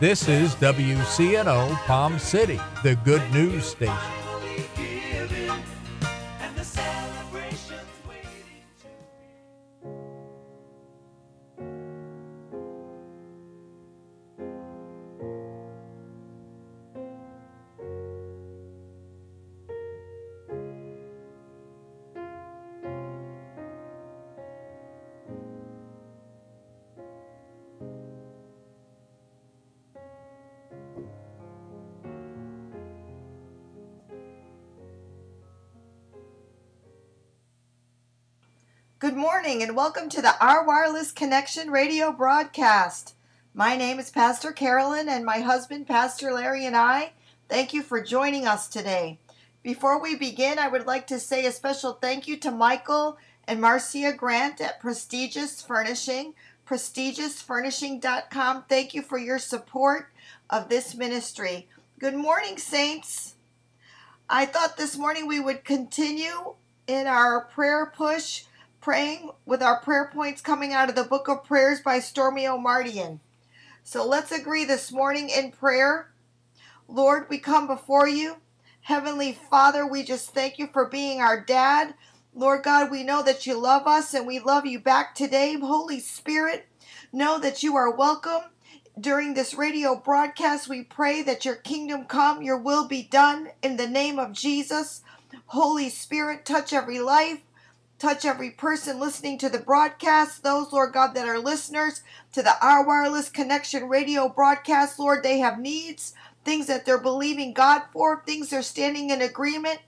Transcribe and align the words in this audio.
This 0.00 0.30
is 0.30 0.54
WCNO 0.54 1.74
Palm 1.84 2.18
City, 2.18 2.58
the 2.82 2.96
good 3.04 3.20
news 3.34 3.66
station. 3.66 4.19
Morning 39.60 39.76
and 39.76 39.76
welcome 39.76 40.08
to 40.08 40.22
the 40.22 40.42
Our 40.42 40.64
Wireless 40.64 41.12
Connection 41.12 41.70
radio 41.70 42.12
broadcast. 42.12 43.14
My 43.52 43.76
name 43.76 43.98
is 43.98 44.08
Pastor 44.08 44.52
Carolyn 44.52 45.06
and 45.06 45.22
my 45.22 45.40
husband, 45.40 45.86
Pastor 45.86 46.32
Larry, 46.32 46.64
and 46.64 46.74
I 46.74 47.12
thank 47.46 47.74
you 47.74 47.82
for 47.82 48.00
joining 48.00 48.46
us 48.46 48.68
today. 48.68 49.18
Before 49.62 50.00
we 50.00 50.16
begin, 50.16 50.58
I 50.58 50.68
would 50.68 50.86
like 50.86 51.06
to 51.08 51.18
say 51.18 51.44
a 51.44 51.52
special 51.52 51.92
thank 51.92 52.26
you 52.26 52.38
to 52.38 52.50
Michael 52.50 53.18
and 53.46 53.60
Marcia 53.60 54.14
Grant 54.16 54.62
at 54.62 54.80
Prestigious 54.80 55.60
Furnishing, 55.60 56.32
prestigiousfurnishing.com. 56.66 58.64
Thank 58.66 58.94
you 58.94 59.02
for 59.02 59.18
your 59.18 59.38
support 59.38 60.10
of 60.48 60.70
this 60.70 60.94
ministry. 60.94 61.68
Good 61.98 62.14
morning, 62.14 62.56
Saints. 62.56 63.34
I 64.26 64.46
thought 64.46 64.78
this 64.78 64.96
morning 64.96 65.26
we 65.26 65.38
would 65.38 65.64
continue 65.64 66.54
in 66.86 67.06
our 67.06 67.42
prayer 67.42 67.92
push 67.94 68.44
praying 68.80 69.30
with 69.44 69.62
our 69.62 69.80
prayer 69.80 70.10
points 70.12 70.40
coming 70.40 70.72
out 70.72 70.88
of 70.88 70.94
the 70.94 71.04
book 71.04 71.28
of 71.28 71.44
prayers 71.44 71.80
by 71.80 71.98
Stormie 71.98 72.48
Omartian. 72.48 73.20
So 73.82 74.06
let's 74.06 74.32
agree 74.32 74.64
this 74.64 74.90
morning 74.90 75.28
in 75.28 75.52
prayer. 75.52 76.08
Lord, 76.88 77.26
we 77.28 77.38
come 77.38 77.66
before 77.66 78.08
you. 78.08 78.36
Heavenly 78.82 79.32
Father, 79.32 79.86
we 79.86 80.02
just 80.02 80.30
thank 80.30 80.58
you 80.58 80.66
for 80.66 80.86
being 80.86 81.20
our 81.20 81.40
dad. 81.40 81.94
Lord 82.34 82.62
God, 82.62 82.90
we 82.90 83.02
know 83.02 83.22
that 83.22 83.46
you 83.46 83.58
love 83.58 83.86
us 83.86 84.14
and 84.14 84.26
we 84.26 84.38
love 84.38 84.64
you 84.64 84.80
back 84.80 85.14
today. 85.14 85.58
Holy 85.58 86.00
Spirit, 86.00 86.66
know 87.12 87.38
that 87.38 87.62
you 87.62 87.76
are 87.76 87.94
welcome. 87.94 88.42
During 88.98 89.34
this 89.34 89.54
radio 89.54 89.94
broadcast, 89.94 90.68
we 90.68 90.82
pray 90.82 91.22
that 91.22 91.44
your 91.44 91.56
kingdom 91.56 92.04
come, 92.04 92.42
your 92.42 92.58
will 92.58 92.88
be 92.88 93.02
done 93.02 93.50
in 93.62 93.76
the 93.76 93.88
name 93.88 94.18
of 94.18 94.32
Jesus. 94.32 95.02
Holy 95.46 95.88
Spirit, 95.88 96.44
touch 96.44 96.72
every 96.72 96.98
life. 96.98 97.40
Touch 98.00 98.24
every 98.24 98.48
person 98.48 98.98
listening 98.98 99.36
to 99.36 99.50
the 99.50 99.58
broadcast, 99.58 100.42
those, 100.42 100.72
Lord 100.72 100.94
God, 100.94 101.12
that 101.14 101.28
are 101.28 101.38
listeners 101.38 102.02
to 102.32 102.40
the 102.40 102.54
Our 102.64 102.82
Wireless 102.82 103.28
Connection 103.28 103.90
radio 103.90 104.26
broadcast, 104.26 104.98
Lord. 104.98 105.22
They 105.22 105.40
have 105.40 105.60
needs, 105.60 106.14
things 106.42 106.66
that 106.68 106.86
they're 106.86 106.96
believing 106.96 107.52
God 107.52 107.82
for, 107.92 108.22
things 108.24 108.48
they're 108.48 108.62
standing 108.62 109.10
in 109.10 109.20
agreement 109.20 109.80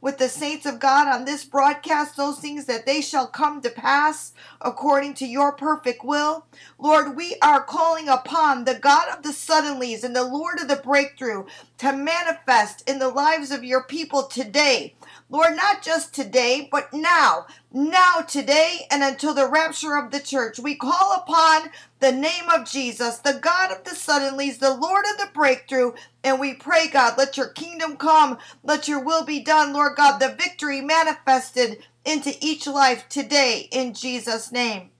with 0.00 0.18
the 0.18 0.28
saints 0.28 0.66
of 0.66 0.78
God 0.78 1.08
on 1.08 1.24
this 1.24 1.44
broadcast, 1.44 2.16
those 2.16 2.38
things 2.38 2.66
that 2.66 2.86
they 2.86 3.00
shall 3.00 3.26
come 3.26 3.60
to 3.62 3.70
pass 3.70 4.32
according 4.60 5.14
to 5.14 5.26
your 5.26 5.52
perfect 5.52 6.04
will. 6.04 6.46
Lord, 6.78 7.16
we 7.16 7.36
are 7.42 7.64
calling 7.64 8.08
upon 8.08 8.64
the 8.64 8.78
God 8.78 9.08
of 9.08 9.24
the 9.24 9.30
suddenlies 9.30 10.04
and 10.04 10.14
the 10.14 10.22
Lord 10.22 10.60
of 10.60 10.68
the 10.68 10.76
breakthrough 10.76 11.46
to 11.78 11.92
manifest 11.92 12.88
in 12.88 13.00
the 13.00 13.08
lives 13.08 13.50
of 13.50 13.64
your 13.64 13.82
people 13.82 14.24
today. 14.24 14.94
Lord, 15.30 15.56
not 15.56 15.82
just 15.82 16.14
today, 16.14 16.68
but 16.70 16.92
now, 16.92 17.46
now, 17.72 18.20
today, 18.28 18.86
and 18.90 19.02
until 19.02 19.34
the 19.34 19.48
rapture 19.48 19.96
of 19.96 20.10
the 20.10 20.20
church. 20.20 20.58
We 20.58 20.76
call 20.76 21.14
upon 21.16 21.70
the 22.00 22.12
name 22.12 22.48
of 22.48 22.70
Jesus, 22.70 23.18
the 23.18 23.34
God 23.34 23.72
of 23.72 23.84
the 23.84 23.90
suddenlies, 23.90 24.58
the 24.58 24.74
Lord 24.74 25.04
of 25.10 25.18
the 25.18 25.30
breakthrough, 25.34 25.92
and 26.24 26.40
we 26.40 26.54
pray, 26.54 26.88
God, 26.88 27.18
let 27.18 27.36
your 27.36 27.48
kingdom 27.48 27.96
come, 27.96 28.38
let 28.64 28.88
your 28.88 29.04
will 29.04 29.24
be 29.24 29.40
done, 29.40 29.72
Lord 29.72 29.96
God, 29.96 30.18
the 30.18 30.34
victory 30.34 30.80
manifested 30.80 31.78
into 32.04 32.34
each 32.40 32.66
life 32.66 33.08
today 33.08 33.68
in 33.72 33.94
Jesus' 33.94 34.52
name. 34.52 34.90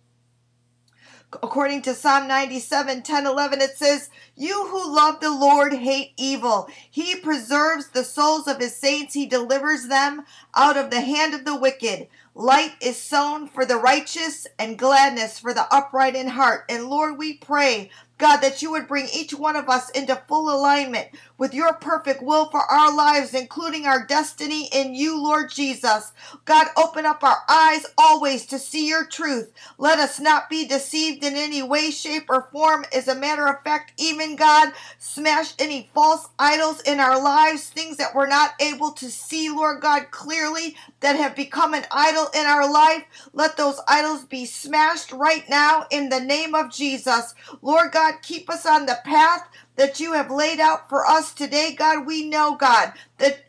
According 1.30 1.82
to 1.82 1.94
Psalm 1.94 2.26
97, 2.26 3.02
10, 3.02 3.26
11, 3.26 3.60
it 3.60 3.76
says, 3.76 4.08
You 4.34 4.66
who 4.68 4.94
love 4.94 5.20
the 5.20 5.30
Lord 5.30 5.74
hate 5.74 6.12
evil. 6.16 6.68
He 6.90 7.16
preserves 7.16 7.88
the 7.88 8.02
souls 8.02 8.48
of 8.48 8.58
his 8.58 8.74
saints. 8.74 9.12
He 9.12 9.26
delivers 9.26 9.88
them 9.88 10.24
out 10.56 10.78
of 10.78 10.88
the 10.90 11.02
hand 11.02 11.34
of 11.34 11.44
the 11.44 11.54
wicked. 11.56 12.08
Light 12.34 12.76
is 12.80 12.96
sown 12.96 13.46
for 13.46 13.66
the 13.66 13.76
righteous 13.76 14.46
and 14.58 14.78
gladness 14.78 15.38
for 15.38 15.52
the 15.52 15.66
upright 15.74 16.16
in 16.16 16.28
heart. 16.28 16.64
And 16.70 16.88
Lord, 16.88 17.18
we 17.18 17.34
pray 17.34 17.90
God, 18.18 18.38
that 18.38 18.62
you 18.62 18.70
would 18.72 18.88
bring 18.88 19.08
each 19.14 19.32
one 19.32 19.56
of 19.56 19.68
us 19.68 19.90
into 19.90 20.16
full 20.28 20.50
alignment 20.54 21.08
with 21.38 21.54
your 21.54 21.74
perfect 21.74 22.22
will 22.22 22.46
for 22.50 22.60
our 22.60 22.94
lives, 22.94 23.34
including 23.34 23.86
our 23.86 24.04
destiny 24.06 24.68
in 24.72 24.94
you, 24.94 25.22
Lord 25.22 25.50
Jesus. 25.50 26.12
God, 26.44 26.68
open 26.76 27.06
up 27.06 27.24
our 27.24 27.38
eyes 27.48 27.86
always 27.96 28.46
to 28.46 28.58
see 28.58 28.88
your 28.88 29.06
truth. 29.06 29.52
Let 29.78 29.98
us 29.98 30.20
not 30.20 30.50
be 30.50 30.66
deceived 30.66 31.24
in 31.24 31.36
any 31.36 31.62
way, 31.62 31.90
shape, 31.90 32.26
or 32.28 32.48
form. 32.52 32.84
As 32.92 33.08
a 33.08 33.14
matter 33.14 33.46
of 33.46 33.62
fact, 33.62 33.92
even 33.98 34.36
God, 34.36 34.72
smash 34.98 35.54
any 35.58 35.90
false 35.94 36.28
idols 36.38 36.80
in 36.82 37.00
our 37.00 37.22
lives, 37.22 37.70
things 37.70 37.96
that 37.98 38.14
we're 38.14 38.28
not 38.28 38.52
able 38.60 38.92
to 38.92 39.10
see, 39.10 39.50
Lord 39.50 39.80
God, 39.80 40.10
clearly 40.10 40.76
that 41.00 41.16
have 41.16 41.36
become 41.36 41.74
an 41.74 41.84
idol 41.90 42.28
in 42.34 42.46
our 42.46 42.70
life. 42.70 43.04
Let 43.32 43.56
those 43.56 43.80
idols 43.88 44.24
be 44.24 44.46
smashed 44.46 45.12
right 45.12 45.48
now 45.48 45.86
in 45.90 46.08
the 46.08 46.20
name 46.20 46.54
of 46.54 46.72
Jesus. 46.72 47.34
Lord 47.62 47.92
God, 47.92 48.14
keep 48.22 48.50
us 48.50 48.66
on 48.66 48.86
the 48.86 48.98
path 49.04 49.48
that 49.76 50.00
you 50.00 50.12
have 50.14 50.30
laid 50.30 50.60
out 50.60 50.88
for 50.88 51.06
us 51.06 51.32
today. 51.32 51.74
God, 51.76 52.06
we 52.06 52.28
know, 52.28 52.56
God, 52.56 52.92
that 53.18 53.44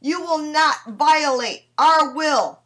you 0.00 0.20
will 0.20 0.42
not 0.42 0.76
violate 0.86 1.64
our 1.78 2.14
will. 2.14 2.60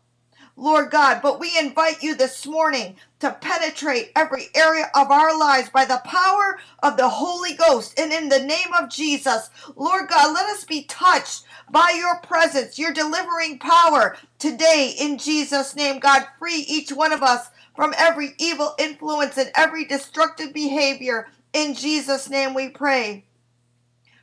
Lord 0.57 0.91
God, 0.91 1.21
but 1.23 1.39
we 1.39 1.53
invite 1.59 2.03
you 2.03 2.15
this 2.15 2.47
morning 2.47 2.97
to 3.21 3.37
penetrate 3.41 4.13
every 4.15 4.47
area 4.55 4.91
of 4.95 5.11
our 5.11 5.37
lives 5.39 5.71
by 5.71 5.85
the 5.85 6.03
power 6.05 6.59
of 6.83 6.97
the 6.97 7.09
Holy 7.09 7.55
Ghost 7.55 7.99
and 7.99 8.13
in 8.13 8.29
the 8.29 8.41
name 8.41 8.73
of 8.79 8.91
Jesus. 8.91 9.51
Lord 9.75 10.09
God, 10.09 10.35
let 10.35 10.47
us 10.51 10.65
be 10.65 10.85
touched 10.85 11.45
by 11.71 11.95
your 11.97 12.19
presence, 12.19 12.79
your 12.79 12.93
delivering 12.93 13.59
power 13.59 14.17
today 14.39 14.95
in 14.99 15.19
Jesus' 15.19 15.75
name. 15.75 15.99
God, 15.99 16.27
free 16.39 16.65
each 16.69 16.93
one 16.93 17.13
of 17.13 17.23
us 17.23 17.49
from 17.75 17.95
every 17.97 18.35
evil 18.39 18.75
influence 18.79 19.37
and 19.39 19.51
every 19.55 19.85
destructive 19.85 20.53
behavior. 20.53 21.29
In 21.53 21.75
Jesus' 21.75 22.29
name 22.29 22.55
we 22.55 22.69
pray. 22.69 23.25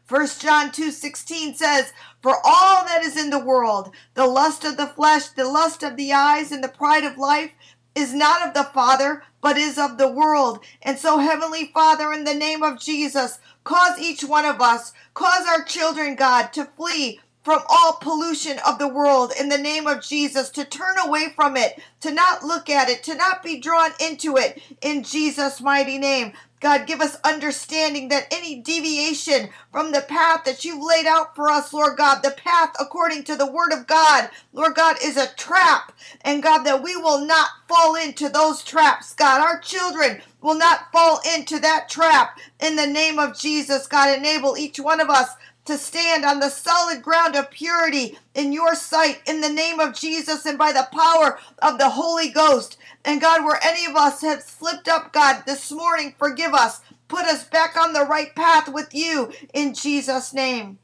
1 0.07 0.39
John 0.39 0.71
2:16 0.71 1.55
says, 1.55 1.93
"For 2.21 2.37
all 2.43 2.83
that 2.85 3.03
is 3.03 3.17
in 3.17 3.29
the 3.29 3.39
world, 3.39 3.91
the 4.13 4.27
lust 4.27 4.63
of 4.65 4.77
the 4.77 4.87
flesh, 4.87 5.29
the 5.29 5.45
lust 5.45 5.81
of 5.81 5.95
the 5.95 6.13
eyes, 6.13 6.51
and 6.51 6.63
the 6.63 6.67
pride 6.67 7.05
of 7.05 7.17
life 7.17 7.51
is 7.95 8.13
not 8.13 8.47
of 8.47 8.53
the 8.53 8.63
Father, 8.63 9.23
but 9.41 9.57
is 9.57 9.77
of 9.77 9.97
the 9.97 10.07
world." 10.07 10.59
And 10.81 10.97
so 10.99 11.19
heavenly 11.19 11.71
Father, 11.73 12.11
in 12.13 12.23
the 12.23 12.33
name 12.33 12.63
of 12.63 12.79
Jesus, 12.79 13.39
cause 13.63 13.99
each 13.99 14.23
one 14.23 14.45
of 14.45 14.61
us, 14.61 14.93
cause 15.13 15.45
our 15.47 15.63
children, 15.63 16.15
God, 16.15 16.53
to 16.53 16.69
flee 16.77 17.19
from 17.43 17.61
all 17.67 17.93
pollution 17.93 18.57
of 18.59 18.79
the 18.79 18.87
world 18.87 19.33
in 19.37 19.49
the 19.49 19.57
name 19.57 19.85
of 19.85 20.01
Jesus, 20.01 20.49
to 20.49 20.63
turn 20.63 20.95
away 21.03 21.33
from 21.35 21.57
it, 21.57 21.81
to 21.99 22.09
not 22.09 22.43
look 22.43 22.69
at 22.69 22.89
it, 22.89 23.03
to 23.03 23.15
not 23.15 23.43
be 23.43 23.59
drawn 23.59 23.91
into 23.99 24.37
it 24.37 24.61
in 24.81 25.03
Jesus' 25.03 25.59
mighty 25.59 25.97
name. 25.97 26.31
God, 26.63 26.87
give 26.87 27.01
us 27.01 27.17
understanding 27.25 28.07
that 28.07 28.27
any 28.31 28.55
deviation 28.55 29.49
from 29.71 29.91
the 29.91 30.01
path 30.01 30.45
that 30.45 30.63
you've 30.63 30.83
laid 30.83 31.05
out 31.05 31.35
for 31.35 31.49
us, 31.49 31.73
Lord 31.73 31.97
God, 31.97 32.21
the 32.23 32.31
path 32.31 32.73
according 32.79 33.25
to 33.25 33.35
the 33.35 33.51
word 33.51 33.73
of 33.73 33.85
God, 33.85 34.29
Lord 34.53 34.73
God, 34.73 34.95
is 35.03 35.17
a 35.17 35.33
trap. 35.35 35.91
And 36.21 36.41
God, 36.41 36.63
that 36.63 36.81
we 36.81 36.95
will 36.95 37.25
not 37.25 37.49
fall 37.67 37.95
into 37.95 38.29
those 38.29 38.63
traps, 38.63 39.13
God. 39.13 39.41
Our 39.41 39.59
children 39.59 40.21
will 40.41 40.57
not 40.57 40.91
fall 40.93 41.19
into 41.35 41.59
that 41.59 41.89
trap. 41.89 42.39
In 42.61 42.77
the 42.77 42.87
name 42.87 43.19
of 43.19 43.37
Jesus, 43.37 43.85
God, 43.85 44.17
enable 44.17 44.57
each 44.57 44.79
one 44.79 45.01
of 45.01 45.09
us 45.09 45.29
to 45.65 45.77
stand 45.77 46.25
on 46.25 46.39
the 46.39 46.49
solid 46.49 47.01
ground 47.01 47.35
of 47.35 47.49
purity 47.49 48.17
in 48.35 48.51
your 48.51 48.75
sight 48.75 49.21
in 49.25 49.41
the 49.41 49.49
name 49.49 49.79
of 49.79 49.95
Jesus 49.95 50.45
and 50.45 50.57
by 50.57 50.71
the 50.71 50.87
power 50.91 51.39
of 51.61 51.77
the 51.77 51.89
Holy 51.89 52.29
Ghost. 52.29 52.77
And 53.05 53.21
God, 53.21 53.43
where 53.43 53.59
any 53.63 53.85
of 53.85 53.95
us 53.95 54.21
have 54.21 54.41
slipped 54.41 54.87
up, 54.87 55.13
God, 55.13 55.43
this 55.45 55.71
morning, 55.71 56.15
forgive 56.17 56.53
us. 56.53 56.81
Put 57.07 57.25
us 57.25 57.43
back 57.43 57.77
on 57.77 57.93
the 57.93 58.05
right 58.05 58.33
path 58.35 58.67
with 58.67 58.93
you 58.93 59.31
in 59.53 59.73
Jesus' 59.73 60.33
name. 60.33 60.79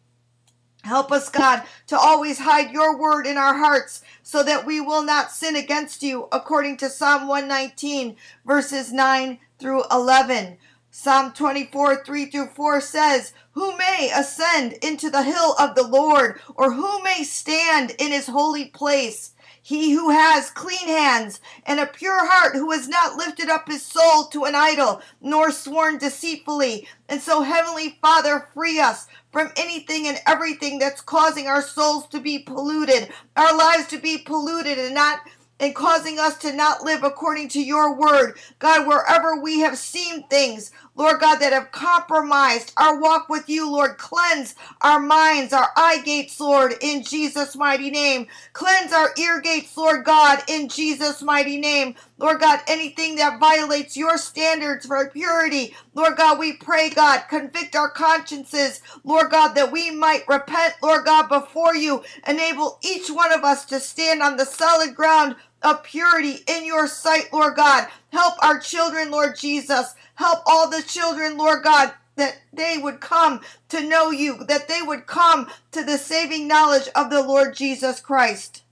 Help 0.83 1.11
us, 1.11 1.29
God, 1.29 1.63
to 1.87 1.97
always 1.97 2.39
hide 2.39 2.71
your 2.71 2.97
word 2.97 3.27
in 3.27 3.37
our 3.37 3.55
hearts 3.55 4.01
so 4.23 4.43
that 4.43 4.65
we 4.65 4.79
will 4.79 5.03
not 5.03 5.31
sin 5.31 5.55
against 5.55 6.01
you, 6.03 6.27
according 6.31 6.77
to 6.77 6.89
Psalm 6.89 7.27
119, 7.27 8.15
verses 8.45 8.91
9 8.93 9.39
through 9.59 9.83
11. 9.91 10.57
Psalm 10.91 11.31
24, 11.33 12.03
3 12.03 12.25
through 12.25 12.47
4 12.47 12.81
says, 12.81 13.33
Who 13.51 13.77
may 13.77 14.11
ascend 14.13 14.73
into 14.81 15.11
the 15.11 15.21
hill 15.21 15.53
of 15.59 15.75
the 15.75 15.87
Lord, 15.87 16.41
or 16.55 16.73
who 16.73 17.03
may 17.03 17.23
stand 17.23 17.91
in 17.99 18.11
his 18.11 18.25
holy 18.25 18.65
place? 18.65 19.35
He 19.61 19.91
who 19.91 20.09
has 20.09 20.49
clean 20.49 20.87
hands 20.87 21.41
and 21.63 21.79
a 21.79 21.85
pure 21.85 22.25
heart, 22.27 22.55
who 22.55 22.71
has 22.71 22.87
not 22.87 23.17
lifted 23.17 23.49
up 23.49 23.67
his 23.67 23.85
soul 23.85 24.25
to 24.31 24.45
an 24.45 24.55
idol, 24.55 25.01
nor 25.21 25.51
sworn 25.51 25.99
deceitfully. 25.99 26.87
And 27.07 27.21
so, 27.21 27.43
Heavenly 27.43 27.99
Father, 28.01 28.47
free 28.55 28.79
us 28.79 29.05
from 29.31 29.51
anything 29.57 30.07
and 30.07 30.19
everything 30.25 30.79
that's 30.79 31.01
causing 31.01 31.45
our 31.45 31.61
souls 31.61 32.07
to 32.07 32.19
be 32.19 32.39
polluted, 32.39 33.09
our 33.37 33.55
lives 33.55 33.85
to 33.89 33.99
be 33.99 34.17
polluted, 34.17 34.79
and 34.79 34.95
not 34.95 35.19
and 35.59 35.75
causing 35.75 36.19
us 36.19 36.37
to 36.39 36.53
not 36.53 36.83
live 36.83 37.03
according 37.03 37.49
to 37.49 37.61
your 37.61 37.93
word. 37.95 38.37
God, 38.59 38.87
wherever 38.87 39.35
we 39.41 39.59
have 39.59 39.77
seen 39.77 40.27
things, 40.27 40.71
Lord 40.99 41.21
God, 41.21 41.37
that 41.37 41.53
have 41.53 41.71
compromised 41.71 42.73
our 42.77 42.99
walk 43.01 43.29
with 43.29 43.49
you, 43.49 43.71
Lord, 43.71 43.97
cleanse 43.97 44.55
our 44.81 44.99
minds, 44.99 45.53
our 45.53 45.69
eye 45.77 46.03
gates, 46.05 46.39
Lord, 46.39 46.75
in 46.81 47.03
Jesus' 47.03 47.55
mighty 47.55 47.89
name. 47.89 48.27
Cleanse 48.53 48.93
our 48.93 49.11
ear 49.17 49.41
gates, 49.41 49.77
Lord 49.77 50.05
God, 50.05 50.43
in 50.49 50.69
Jesus' 50.69 51.23
mighty 51.23 51.57
name. 51.57 51.95
Lord 52.19 52.41
God, 52.41 52.61
anything 52.67 53.15
that 53.17 53.39
violates 53.39 53.97
your 53.97 54.19
standards 54.19 54.85
for 54.85 55.09
purity, 55.09 55.75
Lord 55.95 56.17
God, 56.17 56.39
we 56.39 56.53
pray, 56.57 56.91
God, 56.91 57.23
convict 57.29 57.75
our 57.77 57.89
consciences, 57.89 58.81
Lord 59.05 59.31
God, 59.31 59.53
that 59.55 59.71
we 59.71 59.91
might 59.91 60.27
repent, 60.27 60.75
Lord 60.83 61.05
God, 61.05 61.29
before 61.29 61.75
you. 61.75 62.03
Enable 62.27 62.79
each 62.83 63.09
one 63.09 63.33
of 63.33 63.45
us 63.45 63.65
to 63.67 63.79
stand 63.79 64.21
on 64.21 64.37
the 64.37 64.45
solid 64.45 64.95
ground 64.95 65.37
of 65.63 65.83
purity 65.83 66.39
in 66.47 66.65
your 66.65 66.87
sight, 66.87 67.31
Lord 67.33 67.55
God. 67.55 67.87
Help 68.11 68.35
our 68.43 68.59
children, 68.59 69.11
Lord 69.11 69.37
Jesus. 69.37 69.95
Help 70.19 70.43
all 70.45 70.69
the 70.69 70.81
children, 70.81 71.37
Lord 71.37 71.63
God, 71.63 71.93
that 72.17 72.41
they 72.51 72.77
would 72.77 72.99
come 72.99 73.39
to 73.69 73.79
know 73.79 74.11
you, 74.11 74.43
that 74.43 74.67
they 74.67 74.81
would 74.81 75.07
come 75.07 75.49
to 75.71 75.81
the 75.81 75.97
saving 75.97 76.45
knowledge 76.45 76.89
of 76.93 77.09
the 77.09 77.23
Lord 77.23 77.55
Jesus 77.55 78.01
Christ. 78.01 78.63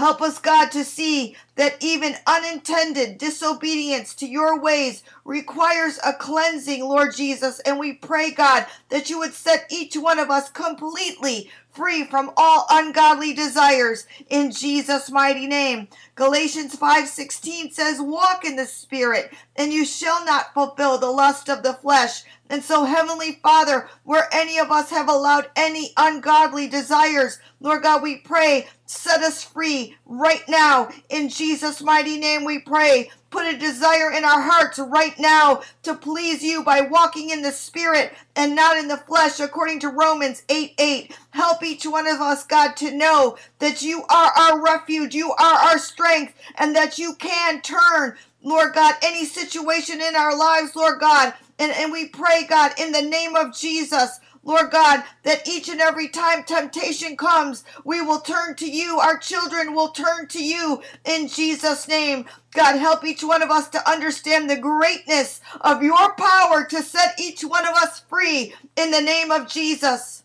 Help 0.00 0.22
us, 0.22 0.38
God, 0.38 0.72
to 0.72 0.82
see 0.82 1.36
that 1.56 1.76
even 1.80 2.16
unintended 2.26 3.18
disobedience 3.18 4.14
to 4.14 4.26
your 4.26 4.58
ways 4.58 5.02
requires 5.26 5.98
a 6.02 6.14
cleansing, 6.14 6.82
Lord 6.82 7.14
Jesus. 7.14 7.60
And 7.60 7.78
we 7.78 7.92
pray, 7.92 8.30
God, 8.30 8.64
that 8.88 9.10
you 9.10 9.18
would 9.18 9.34
set 9.34 9.66
each 9.70 9.94
one 9.98 10.18
of 10.18 10.30
us 10.30 10.48
completely 10.48 11.50
free 11.70 12.04
from 12.04 12.32
all 12.38 12.64
ungodly 12.70 13.34
desires 13.34 14.06
in 14.30 14.50
Jesus 14.52 15.10
mighty 15.10 15.46
name. 15.46 15.86
Galatians 16.14 16.74
5:16 16.74 17.70
says, 17.70 18.00
"Walk 18.00 18.46
in 18.46 18.56
the 18.56 18.66
spirit, 18.66 19.34
and 19.54 19.70
you 19.70 19.84
shall 19.84 20.24
not 20.24 20.54
fulfill 20.54 20.96
the 20.96 21.12
lust 21.12 21.50
of 21.50 21.62
the 21.62 21.74
flesh." 21.74 22.24
And 22.50 22.64
so, 22.64 22.84
Heavenly 22.84 23.40
Father, 23.42 23.88
where 24.04 24.28
any 24.32 24.58
of 24.58 24.72
us 24.72 24.90
have 24.90 25.08
allowed 25.08 25.50
any 25.56 25.92
ungodly 25.96 26.68
desires, 26.68 27.38
Lord 27.60 27.84
God, 27.84 28.02
we 28.02 28.18
pray, 28.18 28.68
set 28.86 29.22
us 29.22 29.44
free 29.44 29.96
right 30.04 30.42
now. 30.48 30.90
In 31.10 31.30
Jesus' 31.30 31.82
mighty 31.82 32.18
name, 32.18 32.44
we 32.44 32.58
pray. 32.58 33.10
Put 33.30 33.46
a 33.54 33.58
desire 33.58 34.12
in 34.12 34.24
our 34.24 34.42
hearts 34.42 34.78
right 34.80 35.18
now 35.18 35.62
to 35.84 35.94
please 35.94 36.42
you 36.42 36.64
by 36.64 36.82
walking 36.82 37.30
in 37.30 37.42
the 37.42 37.52
Spirit 37.52 38.12
and 38.36 38.56
not 38.56 38.76
in 38.76 38.88
the 38.88 38.98
flesh, 38.98 39.40
according 39.40 39.80
to 39.80 39.88
Romans 39.88 40.42
8 40.48 40.74
8. 40.78 41.16
Help 41.30 41.62
each 41.62 41.86
one 41.86 42.08
of 42.08 42.20
us, 42.20 42.44
God, 42.44 42.76
to 42.78 42.90
know 42.90 43.38
that 43.60 43.82
you 43.82 44.04
are 44.10 44.32
our 44.36 44.60
refuge, 44.60 45.14
you 45.14 45.32
are 45.32 45.58
our 45.58 45.78
strength, 45.78 46.34
and 46.56 46.76
that 46.76 46.98
you 46.98 47.14
can 47.14 47.62
turn, 47.62 48.16
Lord 48.42 48.74
God, 48.74 48.96
any 49.02 49.24
situation 49.26 50.00
in 50.02 50.16
our 50.16 50.36
lives, 50.36 50.76
Lord 50.76 51.00
God. 51.00 51.34
And, 51.60 51.72
and 51.72 51.92
we 51.92 52.08
pray, 52.08 52.46
God, 52.48 52.72
in 52.78 52.92
the 52.92 53.02
name 53.02 53.36
of 53.36 53.56
Jesus. 53.56 54.18
Lord 54.42 54.70
God, 54.70 55.04
that 55.24 55.46
each 55.46 55.68
and 55.68 55.80
every 55.82 56.08
time 56.08 56.44
temptation 56.44 57.16
comes, 57.16 57.62
we 57.84 58.00
will 58.00 58.20
turn 58.20 58.56
to 58.56 58.70
you. 58.70 58.98
Our 58.98 59.18
children 59.18 59.74
will 59.74 59.90
turn 59.90 60.28
to 60.28 60.42
you 60.42 60.82
in 61.04 61.28
Jesus' 61.28 61.86
name. 61.86 62.24
God, 62.52 62.76
help 62.76 63.04
each 63.04 63.22
one 63.22 63.42
of 63.42 63.50
us 63.50 63.68
to 63.68 63.90
understand 63.90 64.48
the 64.48 64.56
greatness 64.56 65.42
of 65.60 65.82
your 65.82 66.14
power 66.14 66.64
to 66.64 66.82
set 66.82 67.20
each 67.20 67.42
one 67.44 67.66
of 67.66 67.74
us 67.74 68.00
free 68.00 68.54
in 68.76 68.90
the 68.90 69.02
name 69.02 69.30
of 69.30 69.46
Jesus. 69.46 70.24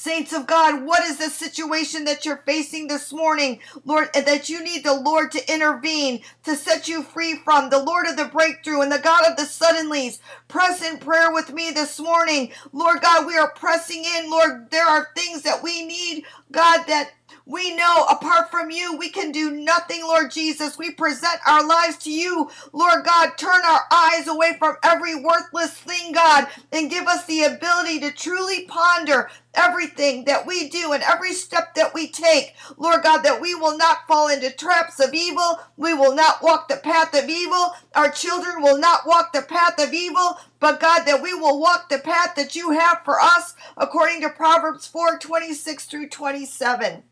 Saints 0.00 0.32
of 0.32 0.46
God, 0.46 0.84
what 0.84 1.02
is 1.02 1.18
the 1.18 1.28
situation 1.28 2.04
that 2.04 2.24
you're 2.24 2.44
facing 2.46 2.86
this 2.86 3.12
morning, 3.12 3.58
Lord, 3.84 4.08
that 4.14 4.48
you 4.48 4.62
need 4.62 4.84
the 4.84 4.94
Lord 4.94 5.32
to 5.32 5.52
intervene, 5.52 6.20
to 6.44 6.54
set 6.54 6.86
you 6.86 7.02
free 7.02 7.34
from, 7.44 7.68
the 7.68 7.82
Lord 7.82 8.06
of 8.06 8.16
the 8.16 8.26
breakthrough 8.26 8.82
and 8.82 8.92
the 8.92 9.00
God 9.00 9.24
of 9.28 9.36
the 9.36 9.42
suddenlies? 9.42 10.20
Press 10.46 10.88
in 10.88 10.98
prayer 10.98 11.32
with 11.32 11.52
me 11.52 11.72
this 11.72 11.98
morning. 11.98 12.52
Lord 12.72 13.00
God, 13.00 13.26
we 13.26 13.36
are 13.36 13.50
pressing 13.50 14.04
in. 14.04 14.30
Lord, 14.30 14.70
there 14.70 14.86
are 14.86 15.08
things 15.16 15.42
that 15.42 15.64
we 15.64 15.84
need, 15.84 16.22
God, 16.52 16.84
that 16.86 17.10
we 17.48 17.74
know 17.74 18.04
apart 18.10 18.50
from 18.50 18.70
you, 18.70 18.98
we 18.98 19.08
can 19.08 19.32
do 19.32 19.50
nothing, 19.50 20.02
Lord 20.02 20.30
Jesus. 20.30 20.76
We 20.76 20.90
present 20.90 21.38
our 21.46 21.66
lives 21.66 21.96
to 22.04 22.10
you, 22.12 22.50
Lord 22.74 23.06
God. 23.06 23.38
Turn 23.38 23.62
our 23.64 23.80
eyes 23.90 24.28
away 24.28 24.56
from 24.58 24.76
every 24.84 25.14
worthless 25.14 25.72
thing, 25.72 26.12
God, 26.12 26.48
and 26.72 26.90
give 26.90 27.06
us 27.06 27.24
the 27.24 27.44
ability 27.44 28.00
to 28.00 28.12
truly 28.12 28.66
ponder 28.66 29.30
everything 29.54 30.26
that 30.26 30.46
we 30.46 30.68
do 30.68 30.92
and 30.92 31.02
every 31.02 31.32
step 31.32 31.74
that 31.74 31.94
we 31.94 32.08
take, 32.08 32.54
Lord 32.76 33.02
God, 33.02 33.22
that 33.22 33.40
we 33.40 33.54
will 33.54 33.78
not 33.78 34.06
fall 34.06 34.28
into 34.28 34.50
traps 34.50 35.00
of 35.00 35.14
evil. 35.14 35.58
We 35.78 35.94
will 35.94 36.14
not 36.14 36.42
walk 36.42 36.68
the 36.68 36.76
path 36.76 37.14
of 37.14 37.30
evil. 37.30 37.72
Our 37.94 38.10
children 38.10 38.62
will 38.62 38.76
not 38.78 39.06
walk 39.06 39.32
the 39.32 39.40
path 39.40 39.80
of 39.80 39.94
evil, 39.94 40.36
but 40.60 40.80
God, 40.80 41.04
that 41.06 41.22
we 41.22 41.32
will 41.32 41.58
walk 41.58 41.88
the 41.88 41.98
path 41.98 42.34
that 42.36 42.54
you 42.54 42.72
have 42.72 43.00
for 43.06 43.18
us, 43.18 43.54
according 43.78 44.20
to 44.20 44.28
Proverbs 44.28 44.86
4 44.86 45.18
26 45.18 45.86
through 45.86 46.08
27. 46.10 47.04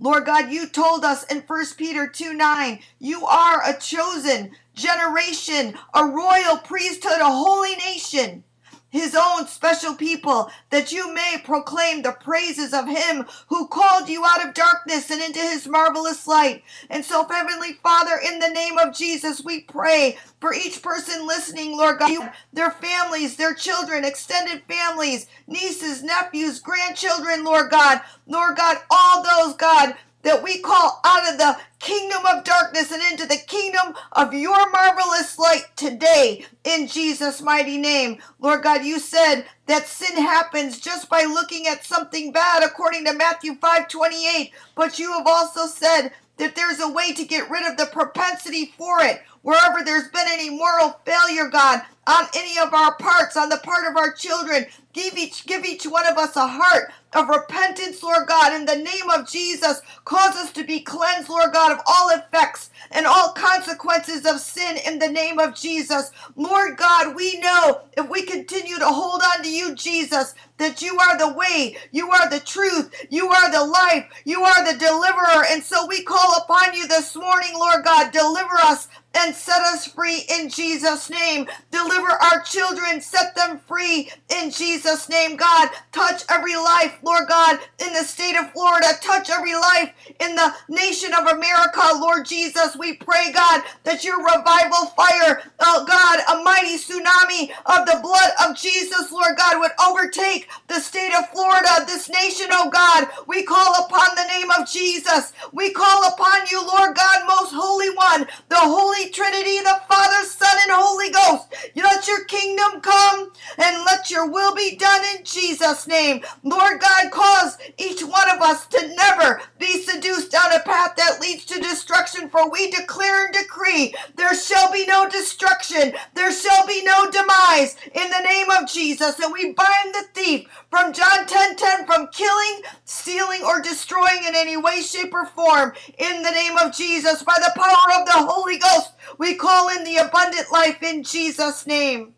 Lord 0.00 0.24
God, 0.24 0.50
you 0.50 0.66
told 0.66 1.04
us 1.04 1.24
in 1.24 1.42
1 1.42 1.64
Peter 1.76 2.06
2 2.06 2.32
9, 2.32 2.80
you 2.98 3.26
are 3.26 3.62
a 3.64 3.78
chosen 3.78 4.52
generation, 4.74 5.74
a 5.94 6.06
royal 6.06 6.56
priesthood, 6.56 7.20
a 7.20 7.30
holy 7.30 7.76
nation 7.76 8.42
his 8.90 9.14
own 9.14 9.46
special 9.46 9.94
people, 9.94 10.50
that 10.70 10.92
you 10.92 11.12
may 11.14 11.36
proclaim 11.42 12.02
the 12.02 12.12
praises 12.12 12.74
of 12.74 12.88
him 12.88 13.26
who 13.48 13.66
called 13.68 14.08
you 14.08 14.24
out 14.24 14.44
of 14.46 14.54
darkness 14.54 15.10
and 15.10 15.22
into 15.22 15.38
his 15.40 15.66
marvelous 15.66 16.26
light. 16.26 16.64
And 16.90 17.04
so, 17.04 17.26
Heavenly 17.26 17.74
Father, 17.74 18.20
in 18.24 18.38
the 18.38 18.48
name 18.48 18.78
of 18.78 18.94
Jesus, 18.94 19.44
we 19.44 19.60
pray 19.62 20.18
for 20.40 20.52
each 20.52 20.82
person 20.82 21.26
listening, 21.26 21.76
Lord 21.76 21.98
God, 21.98 22.32
their 22.52 22.70
families, 22.70 23.36
their 23.36 23.54
children, 23.54 24.04
extended 24.04 24.62
families, 24.68 25.26
nieces, 25.46 26.02
nephews, 26.02 26.60
grandchildren, 26.60 27.44
Lord 27.44 27.70
God, 27.70 28.00
Lord 28.26 28.56
God, 28.56 28.78
all 28.90 29.22
those, 29.22 29.54
God, 29.56 29.94
that 30.22 30.42
we 30.42 30.58
call 30.60 31.00
out 31.04 31.32
of 31.32 31.38
the 31.38 31.56
kingdom 31.80 32.24
of 32.26 32.44
darkness 32.44 32.92
and 32.92 33.02
into 33.10 33.26
the 33.26 33.42
kingdom 33.46 33.94
of 34.12 34.32
your 34.32 34.70
marvelous 34.70 35.38
light 35.38 35.64
today 35.76 36.44
in 36.64 36.86
Jesus' 36.86 37.42
mighty 37.42 37.78
name. 37.78 38.18
Lord 38.38 38.62
God, 38.62 38.84
you 38.84 38.98
said 38.98 39.44
that 39.66 39.86
sin 39.86 40.16
happens 40.16 40.78
just 40.78 41.08
by 41.08 41.22
looking 41.24 41.66
at 41.66 41.84
something 41.84 42.32
bad 42.32 42.62
according 42.62 43.06
to 43.06 43.14
Matthew 43.14 43.54
5 43.56 43.88
28. 43.88 44.52
But 44.74 44.98
you 44.98 45.12
have 45.12 45.26
also 45.26 45.66
said 45.66 46.10
that 46.36 46.54
there's 46.54 46.80
a 46.80 46.90
way 46.90 47.12
to 47.14 47.24
get 47.24 47.50
rid 47.50 47.66
of 47.70 47.76
the 47.76 47.86
propensity 47.86 48.72
for 48.78 49.02
it. 49.02 49.22
Wherever 49.42 49.82
there's 49.82 50.08
been 50.08 50.26
any 50.28 50.50
moral 50.50 51.00
failure, 51.04 51.48
God, 51.48 51.80
on 52.06 52.26
any 52.36 52.58
of 52.58 52.74
our 52.74 52.94
parts, 52.96 53.36
on 53.36 53.48
the 53.48 53.58
part 53.58 53.86
of 53.88 53.96
our 53.96 54.12
children, 54.12 54.66
give 54.92 55.16
each 55.16 55.46
give 55.46 55.64
each 55.64 55.84
one 55.84 56.06
of 56.06 56.18
us 56.18 56.36
a 56.36 56.46
heart 56.46 56.92
of 57.14 57.28
repentance, 57.28 58.02
Lord 58.02 58.28
God, 58.28 58.54
in 58.54 58.66
the 58.66 58.76
name 58.76 59.10
of 59.10 59.28
Jesus. 59.28 59.82
Cause 60.04 60.36
us 60.36 60.52
to 60.52 60.64
be 60.64 60.80
cleansed, 60.80 61.28
Lord 61.28 61.52
God, 61.52 61.72
of 61.72 61.80
all 61.86 62.10
effects 62.10 62.70
and 62.90 63.06
all 63.06 63.32
consequences 63.32 64.26
of 64.26 64.40
sin 64.40 64.78
in 64.86 64.98
the 64.98 65.08
name 65.08 65.38
of 65.38 65.54
Jesus. 65.54 66.10
Lord 66.36 66.76
God, 66.76 67.16
we 67.16 67.38
know 67.40 67.82
if 67.96 68.08
we 68.08 68.22
continue 68.22 68.78
to 68.78 68.86
hold 68.86 69.22
on 69.22 69.42
to 69.44 69.50
you, 69.50 69.74
Jesus, 69.74 70.34
that 70.60 70.82
you 70.82 70.96
are 70.98 71.18
the 71.18 71.34
way, 71.34 71.76
you 71.90 72.10
are 72.10 72.30
the 72.30 72.40
truth, 72.40 72.94
you 73.10 73.28
are 73.28 73.50
the 73.50 73.64
life, 73.64 74.06
you 74.24 74.44
are 74.44 74.64
the 74.64 74.78
deliverer. 74.78 75.44
And 75.50 75.62
so 75.62 75.86
we 75.86 76.04
call 76.04 76.36
upon 76.38 76.74
you 76.74 76.86
this 76.86 77.16
morning, 77.16 77.52
Lord 77.54 77.84
God, 77.84 78.12
deliver 78.12 78.54
us 78.62 78.88
and 79.14 79.34
set 79.34 79.60
us 79.62 79.86
free 79.86 80.24
in 80.30 80.48
Jesus' 80.48 81.10
name. 81.10 81.48
Deliver 81.70 82.10
our 82.10 82.42
children, 82.42 83.00
set 83.00 83.34
them 83.34 83.58
free 83.66 84.10
in 84.28 84.50
Jesus' 84.50 85.08
name, 85.08 85.36
God. 85.36 85.70
Touch 85.92 86.22
every 86.30 86.54
life, 86.56 86.98
Lord 87.02 87.28
God, 87.28 87.58
in 87.84 87.92
the 87.92 88.04
state 88.04 88.36
of 88.36 88.52
Florida. 88.52 88.86
Touch 89.02 89.30
every 89.30 89.54
life 89.54 89.92
in 90.20 90.36
the 90.36 90.54
nation 90.68 91.12
of 91.14 91.26
America, 91.26 91.82
Lord 91.96 92.24
Jesus. 92.26 92.76
We 92.76 92.94
pray, 92.94 93.32
God, 93.32 93.62
that 93.84 94.04
your 94.04 94.18
revival 94.18 94.86
fire, 94.96 95.42
oh 95.60 95.84
God, 95.86 96.20
a 96.30 96.44
mighty 96.44 96.76
tsunami 96.76 97.50
of 97.66 97.86
the 97.86 98.00
blood 98.02 98.30
of 98.46 98.56
Jesus, 98.56 99.10
Lord 99.10 99.36
God, 99.36 99.58
would 99.58 99.72
overtake 99.84 100.48
the 100.68 100.80
state 100.80 101.12
of 101.16 101.28
Florida, 101.30 101.84
this 101.86 102.08
nation, 102.10 102.48
oh 102.52 102.70
God. 102.70 103.08
We 103.26 103.42
call 103.44 103.84
upon 103.84 104.14
the 104.16 104.26
name 104.28 104.50
of 104.50 104.68
Jesus. 104.70 105.32
We 105.52 105.72
call 105.72 106.08
upon 106.08 106.46
you, 106.50 106.60
Lord 106.66 106.96
God, 106.96 107.22
most 107.26 107.52
holy 107.54 107.90
one, 107.90 108.26
the 108.48 108.56
holy 108.58 109.10
Trinity, 109.10 109.58
the 109.60 109.80
Father, 109.88 110.24
Son, 110.26 110.56
and 110.62 110.72
Holy 110.72 111.10
Ghost. 111.10 111.48
Let 111.74 112.08
your 112.08 112.24
kingdom 112.24 112.80
come 112.80 113.32
and 113.58 113.84
let 113.84 114.10
your 114.10 114.30
will 114.30 114.54
be 114.54 114.76
done 114.76 115.02
in 115.16 115.24
Jesus' 115.24 115.86
name. 115.86 116.22
Lord 116.44 116.80
God, 116.80 117.10
cause 117.10 117.58
each 117.78 118.02
one 118.02 118.30
of 118.30 118.40
us 118.42 118.66
to 118.68 118.94
never 118.96 119.40
be 119.58 119.82
seduced 119.82 120.30
down 120.30 120.52
a 120.52 120.60
path 120.60 120.96
that 120.96 121.20
leads 121.20 121.44
to 121.46 121.60
destruction, 121.60 122.28
for 122.30 122.50
we 122.50 122.70
declare 122.70 123.26
and 123.26 123.34
decree 123.34 123.94
there 124.16 124.34
shall 124.34 124.72
be 124.72 124.86
no 124.86 125.08
destruction, 125.08 125.92
there 126.14 126.32
shall 126.32 126.66
be 126.66 126.82
no 126.84 127.10
demise 127.10 127.76
in 127.94 128.10
the 128.10 128.22
name 128.24 128.50
of 128.50 128.68
Jesus. 128.68 129.18
And 129.20 129.32
we 129.32 129.52
bind 129.52 129.94
the 129.94 130.04
thief 130.14 130.39
from 130.70 130.92
John 130.92 131.26
10 131.26 131.56
10 131.56 131.86
from 131.86 132.08
killing, 132.08 132.62
stealing, 132.84 133.42
or 133.42 133.60
destroying 133.60 134.24
in 134.26 134.34
any 134.34 134.56
way, 134.56 134.82
shape, 134.82 135.12
or 135.12 135.26
form 135.26 135.72
in 135.98 136.22
the 136.22 136.30
name 136.30 136.56
of 136.58 136.74
Jesus. 136.74 137.22
By 137.22 137.36
the 137.38 137.52
power 137.56 138.00
of 138.00 138.06
the 138.06 138.32
Holy 138.32 138.58
Ghost, 138.58 138.92
we 139.18 139.34
call 139.34 139.68
in 139.68 139.84
the 139.84 139.96
abundant 139.96 140.52
life 140.52 140.82
in 140.82 141.02
Jesus' 141.02 141.66
name. 141.66 142.14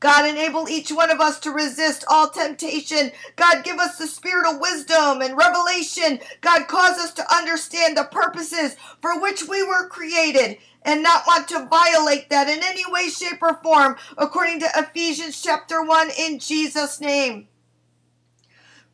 God, 0.00 0.28
enable 0.28 0.68
each 0.68 0.92
one 0.92 1.10
of 1.10 1.20
us 1.20 1.40
to 1.40 1.50
resist 1.50 2.04
all 2.08 2.30
temptation. 2.30 3.10
God, 3.34 3.64
give 3.64 3.78
us 3.78 3.98
the 3.98 4.06
spirit 4.06 4.46
of 4.48 4.60
wisdom 4.60 5.22
and 5.22 5.36
revelation. 5.36 6.20
God, 6.40 6.68
cause 6.68 6.98
us 6.98 7.12
to 7.14 7.34
understand 7.34 7.96
the 7.96 8.04
purposes 8.04 8.76
for 9.02 9.20
which 9.20 9.48
we 9.48 9.64
were 9.64 9.88
created 9.88 10.58
and 10.82 11.02
not 11.02 11.26
want 11.26 11.48
to 11.48 11.66
violate 11.66 12.30
that 12.30 12.48
in 12.48 12.62
any 12.62 12.84
way, 12.90 13.08
shape, 13.08 13.42
or 13.42 13.54
form, 13.62 13.96
according 14.16 14.60
to 14.60 14.68
Ephesians 14.76 15.40
chapter 15.42 15.82
1 15.82 16.10
in 16.18 16.38
Jesus' 16.38 17.00
name. 17.00 17.48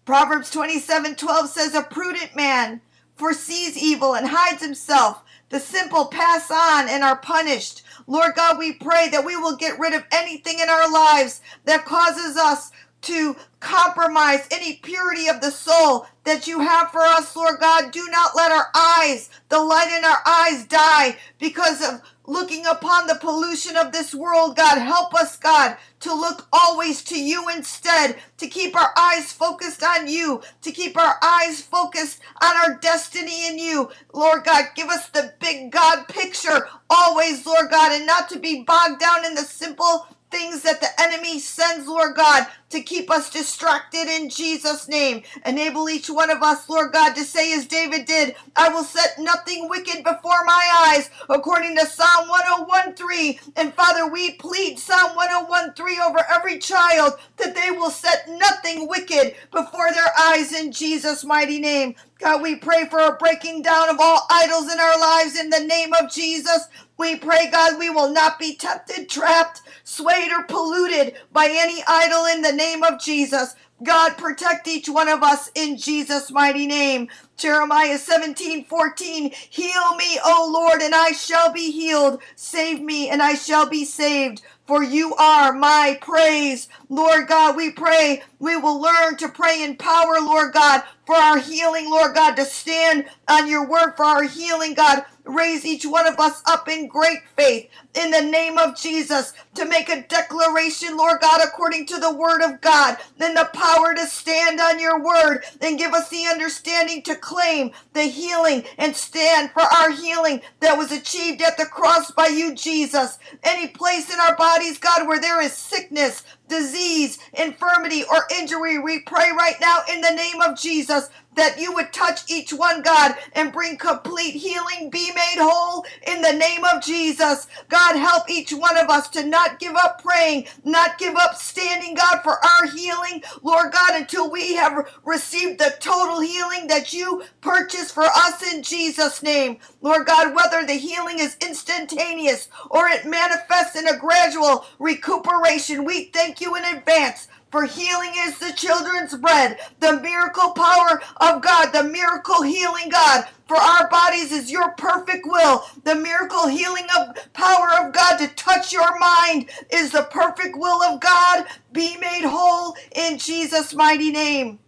Proverbs 0.04 0.50
27 0.50 1.14
12 1.14 1.48
says, 1.48 1.74
A 1.74 1.82
prudent 1.82 2.36
man 2.36 2.80
foresees 3.16 3.76
evil 3.76 4.14
and 4.14 4.28
hides 4.28 4.62
himself. 4.62 5.22
The 5.48 5.60
simple 5.60 6.06
pass 6.06 6.50
on 6.50 6.88
and 6.88 7.04
are 7.04 7.16
punished. 7.16 7.82
Lord 8.06 8.34
God, 8.34 8.58
we 8.58 8.72
pray 8.72 9.08
that 9.10 9.24
we 9.24 9.36
will 9.36 9.56
get 9.56 9.78
rid 9.78 9.94
of 9.94 10.04
anything 10.12 10.58
in 10.58 10.68
our 10.68 10.90
lives 10.90 11.40
that 11.64 11.84
causes 11.84 12.36
us 12.36 12.72
to 13.04 13.36
compromise 13.60 14.46
any 14.50 14.76
purity 14.76 15.28
of 15.28 15.40
the 15.40 15.50
soul 15.50 16.06
that 16.24 16.46
you 16.46 16.60
have 16.60 16.90
for 16.90 17.02
us, 17.02 17.34
Lord 17.36 17.60
God. 17.60 17.92
Do 17.92 18.06
not 18.10 18.36
let 18.36 18.52
our 18.52 18.66
eyes, 18.74 19.30
the 19.48 19.60
light 19.60 19.92
in 19.96 20.04
our 20.04 20.20
eyes, 20.26 20.66
die 20.66 21.16
because 21.38 21.82
of 21.82 22.02
looking 22.26 22.64
upon 22.66 23.06
the 23.06 23.18
pollution 23.20 23.76
of 23.76 23.92
this 23.92 24.14
world, 24.14 24.56
God. 24.56 24.78
Help 24.78 25.14
us, 25.14 25.36
God, 25.36 25.76
to 26.00 26.14
look 26.14 26.48
always 26.52 27.02
to 27.04 27.20
you 27.22 27.48
instead, 27.50 28.16
to 28.38 28.48
keep 28.48 28.76
our 28.76 28.92
eyes 28.96 29.32
focused 29.32 29.82
on 29.82 30.08
you, 30.08 30.42
to 30.62 30.72
keep 30.72 30.96
our 30.96 31.16
eyes 31.22 31.60
focused 31.62 32.20
on 32.42 32.56
our 32.56 32.76
destiny 32.78 33.48
in 33.48 33.58
you. 33.58 33.90
Lord 34.12 34.44
God, 34.44 34.66
give 34.74 34.88
us 34.88 35.08
the 35.08 35.34
big 35.40 35.70
God 35.70 36.08
picture 36.08 36.68
always, 36.90 37.46
Lord 37.46 37.70
God, 37.70 37.92
and 37.92 38.06
not 38.06 38.28
to 38.30 38.38
be 38.38 38.64
bogged 38.64 39.00
down 39.00 39.24
in 39.24 39.34
the 39.34 39.42
simple 39.42 40.06
things 40.30 40.62
that 40.62 40.80
the 40.80 40.88
enemy 41.00 41.38
sends, 41.38 41.86
Lord 41.86 42.16
God, 42.16 42.46
to 42.74 42.82
keep 42.82 43.10
us 43.10 43.30
distracted 43.30 44.08
in 44.08 44.28
Jesus' 44.28 44.88
name. 44.88 45.22
Enable 45.46 45.88
each 45.88 46.10
one 46.10 46.30
of 46.30 46.42
us, 46.42 46.68
Lord 46.68 46.92
God, 46.92 47.14
to 47.14 47.24
say 47.24 47.54
as 47.54 47.66
David 47.66 48.04
did, 48.04 48.36
I 48.56 48.68
will 48.68 48.84
set 48.84 49.18
nothing 49.18 49.68
wicked 49.68 50.04
before 50.04 50.44
my 50.44 50.88
eyes, 50.88 51.10
according 51.30 51.76
to 51.76 51.86
Psalm 51.86 52.28
101.3. 52.28 53.52
And 53.56 53.74
Father, 53.74 54.08
we 54.08 54.32
plead 54.32 54.78
Psalm 54.78 55.16
101.3 55.16 56.08
over 56.08 56.24
every 56.30 56.58
child 56.58 57.14
that 57.38 57.54
they 57.54 57.70
will 57.70 57.90
set 57.90 58.28
nothing 58.28 58.88
wicked 58.88 59.34
before 59.52 59.92
their 59.92 60.10
eyes 60.20 60.52
in 60.52 60.72
Jesus' 60.72 61.24
mighty 61.24 61.60
name. 61.60 61.94
God, 62.18 62.42
we 62.42 62.56
pray 62.56 62.86
for 62.88 63.00
a 63.00 63.16
breaking 63.16 63.62
down 63.62 63.90
of 63.90 63.96
all 64.00 64.26
idols 64.30 64.72
in 64.72 64.80
our 64.80 64.98
lives 64.98 65.38
in 65.38 65.50
the 65.50 65.60
name 65.60 65.92
of 65.92 66.10
Jesus. 66.10 66.68
We 66.96 67.16
pray, 67.16 67.50
God, 67.50 67.78
we 67.78 67.90
will 67.90 68.10
not 68.10 68.38
be 68.38 68.56
tempted, 68.56 69.08
trapped, 69.10 69.60
swayed, 69.82 70.30
or 70.32 70.44
polluted 70.44 71.16
by 71.32 71.48
any 71.50 71.82
idol 71.86 72.24
in 72.26 72.40
the 72.40 72.52
name 72.52 72.63
of 72.84 73.00
Jesus. 73.00 73.54
God, 73.82 74.16
protect 74.16 74.68
each 74.68 74.88
one 74.88 75.08
of 75.08 75.22
us 75.22 75.50
in 75.54 75.76
Jesus' 75.76 76.30
mighty 76.30 76.66
name. 76.66 77.08
Jeremiah 77.36 77.98
17, 77.98 78.64
14. 78.64 79.30
Heal 79.50 79.96
me, 79.96 80.18
O 80.24 80.50
Lord, 80.52 80.82
and 80.82 80.94
I 80.94 81.12
shall 81.12 81.52
be 81.52 81.70
healed. 81.70 82.22
Save 82.36 82.80
me, 82.80 83.08
and 83.10 83.22
I 83.22 83.34
shall 83.34 83.68
be 83.68 83.84
saved 83.84 84.42
for 84.66 84.82
you 84.82 85.14
are 85.14 85.52
my 85.52 85.98
praise. 86.00 86.68
Lord 86.88 87.28
God, 87.28 87.56
we 87.56 87.70
pray 87.70 88.22
we 88.38 88.56
will 88.56 88.80
learn 88.80 89.16
to 89.18 89.28
pray 89.28 89.62
in 89.62 89.76
power, 89.76 90.16
Lord 90.20 90.52
God, 90.52 90.82
for 91.06 91.14
our 91.14 91.38
healing, 91.38 91.90
Lord 91.90 92.14
God, 92.14 92.34
to 92.36 92.44
stand 92.44 93.06
on 93.28 93.48
your 93.48 93.66
word 93.68 93.92
for 93.96 94.04
our 94.04 94.24
healing, 94.24 94.74
God. 94.74 95.04
Raise 95.24 95.64
each 95.64 95.84
one 95.86 96.06
of 96.06 96.18
us 96.20 96.42
up 96.46 96.68
in 96.68 96.86
great 96.86 97.18
faith 97.36 97.68
in 97.94 98.10
the 98.10 98.20
name 98.22 98.58
of 98.58 98.76
Jesus 98.76 99.32
to 99.54 99.64
make 99.64 99.88
a 99.88 100.02
declaration, 100.02 100.96
Lord 100.96 101.20
God, 101.20 101.40
according 101.42 101.86
to 101.86 101.98
the 101.98 102.14
word 102.14 102.42
of 102.42 102.60
God. 102.60 102.98
Then 103.18 103.34
the 103.34 103.48
power 103.64 103.94
to 103.94 104.06
stand 104.06 104.60
on 104.60 104.78
your 104.78 105.02
word 105.02 105.42
and 105.62 105.78
give 105.78 105.92
us 105.94 106.08
the 106.10 106.26
understanding 106.26 107.02
to 107.02 107.14
claim 107.16 107.72
the 107.94 108.02
healing 108.02 108.64
and 108.78 108.94
stand 108.94 109.50
for 109.52 109.62
our 109.62 109.90
healing 109.90 110.40
that 110.60 110.76
was 110.76 110.92
achieved 110.92 111.40
at 111.40 111.56
the 111.56 111.64
cross 111.64 112.10
by 112.10 112.26
you, 112.26 112.54
Jesus. 112.54 113.18
Any 113.42 113.68
place 113.68 114.12
in 114.12 114.20
our 114.20 114.36
bodies, 114.36 114.78
God, 114.78 115.08
where 115.08 115.20
there 115.20 115.40
is 115.40 115.52
sickness, 115.54 116.24
disease, 116.48 117.18
infirmity, 117.34 118.04
or 118.10 118.24
injury, 118.38 118.78
we 118.78 119.00
pray 119.00 119.30
right 119.36 119.56
now 119.60 119.78
in 119.90 120.00
the 120.02 120.10
name 120.10 120.42
of 120.42 120.58
Jesus 120.58 121.08
that 121.36 121.60
you 121.60 121.72
would 121.74 121.92
touch 121.92 122.30
each 122.30 122.52
one, 122.52 122.82
God, 122.82 123.14
and 123.34 123.52
bring 123.52 123.76
complete 123.76 124.34
healing, 124.34 124.90
be 124.90 125.10
made 125.14 125.36
whole 125.38 125.84
in 126.06 126.22
the 126.22 126.32
name 126.32 126.64
of 126.64 126.82
Jesus. 126.82 127.46
God, 127.68 127.96
help 127.96 128.28
each 128.30 128.52
one 128.52 128.76
of 128.78 128.88
us 128.88 129.08
to 129.10 129.24
not 129.24 129.58
give 129.58 129.74
up 129.76 130.02
praying, 130.02 130.46
not 130.64 130.98
give 130.98 131.16
up 131.16 131.36
standing, 131.36 131.94
God, 131.94 132.20
for 132.22 132.38
our 132.44 132.66
healing, 132.66 133.22
Lord 133.42 133.72
God, 133.72 134.00
until 134.00 134.30
we 134.30 134.54
have 134.54 134.88
received 135.04 135.58
the 135.58 135.74
total 135.80 136.20
healing 136.20 136.68
that 136.68 136.92
you 136.92 137.22
purchased 137.40 137.94
for 137.94 138.04
us 138.04 138.52
in 138.52 138.62
Jesus' 138.62 139.22
name. 139.22 139.58
Lord 139.80 140.06
God, 140.06 140.34
whether 140.34 140.66
the 140.66 140.74
healing 140.74 141.18
is 141.18 141.36
instantaneous 141.40 142.48
or 142.70 142.88
it 142.88 143.06
manifests 143.06 143.76
in 143.76 143.88
a 143.88 143.98
gradual 143.98 144.64
recuperation, 144.78 145.84
we 145.84 146.04
thank 146.06 146.40
you 146.40 146.56
in 146.56 146.64
advance 146.64 147.28
for 147.54 147.66
healing 147.66 148.10
is 148.16 148.36
the 148.40 148.52
children's 148.52 149.14
bread. 149.14 149.60
The 149.78 150.00
miracle 150.00 150.50
power 150.54 151.00
of 151.18 151.40
God, 151.40 151.70
the 151.70 151.84
miracle 151.84 152.42
healing 152.42 152.88
God 152.88 153.28
for 153.46 153.56
our 153.56 153.88
bodies 153.88 154.32
is 154.32 154.50
your 154.50 154.72
perfect 154.72 155.24
will. 155.24 155.64
The 155.84 155.94
miracle 155.94 156.48
healing 156.48 156.88
of 156.98 157.32
power 157.32 157.68
of 157.80 157.92
God 157.92 158.16
to 158.16 158.26
touch 158.34 158.72
your 158.72 158.98
mind 158.98 159.50
is 159.70 159.92
the 159.92 160.02
perfect 160.10 160.56
will 160.56 160.82
of 160.82 160.98
God. 160.98 161.46
Be 161.70 161.96
made 161.98 162.24
whole 162.24 162.74
in 162.92 163.18
Jesus' 163.18 163.72
mighty 163.72 164.10
name. 164.10 164.58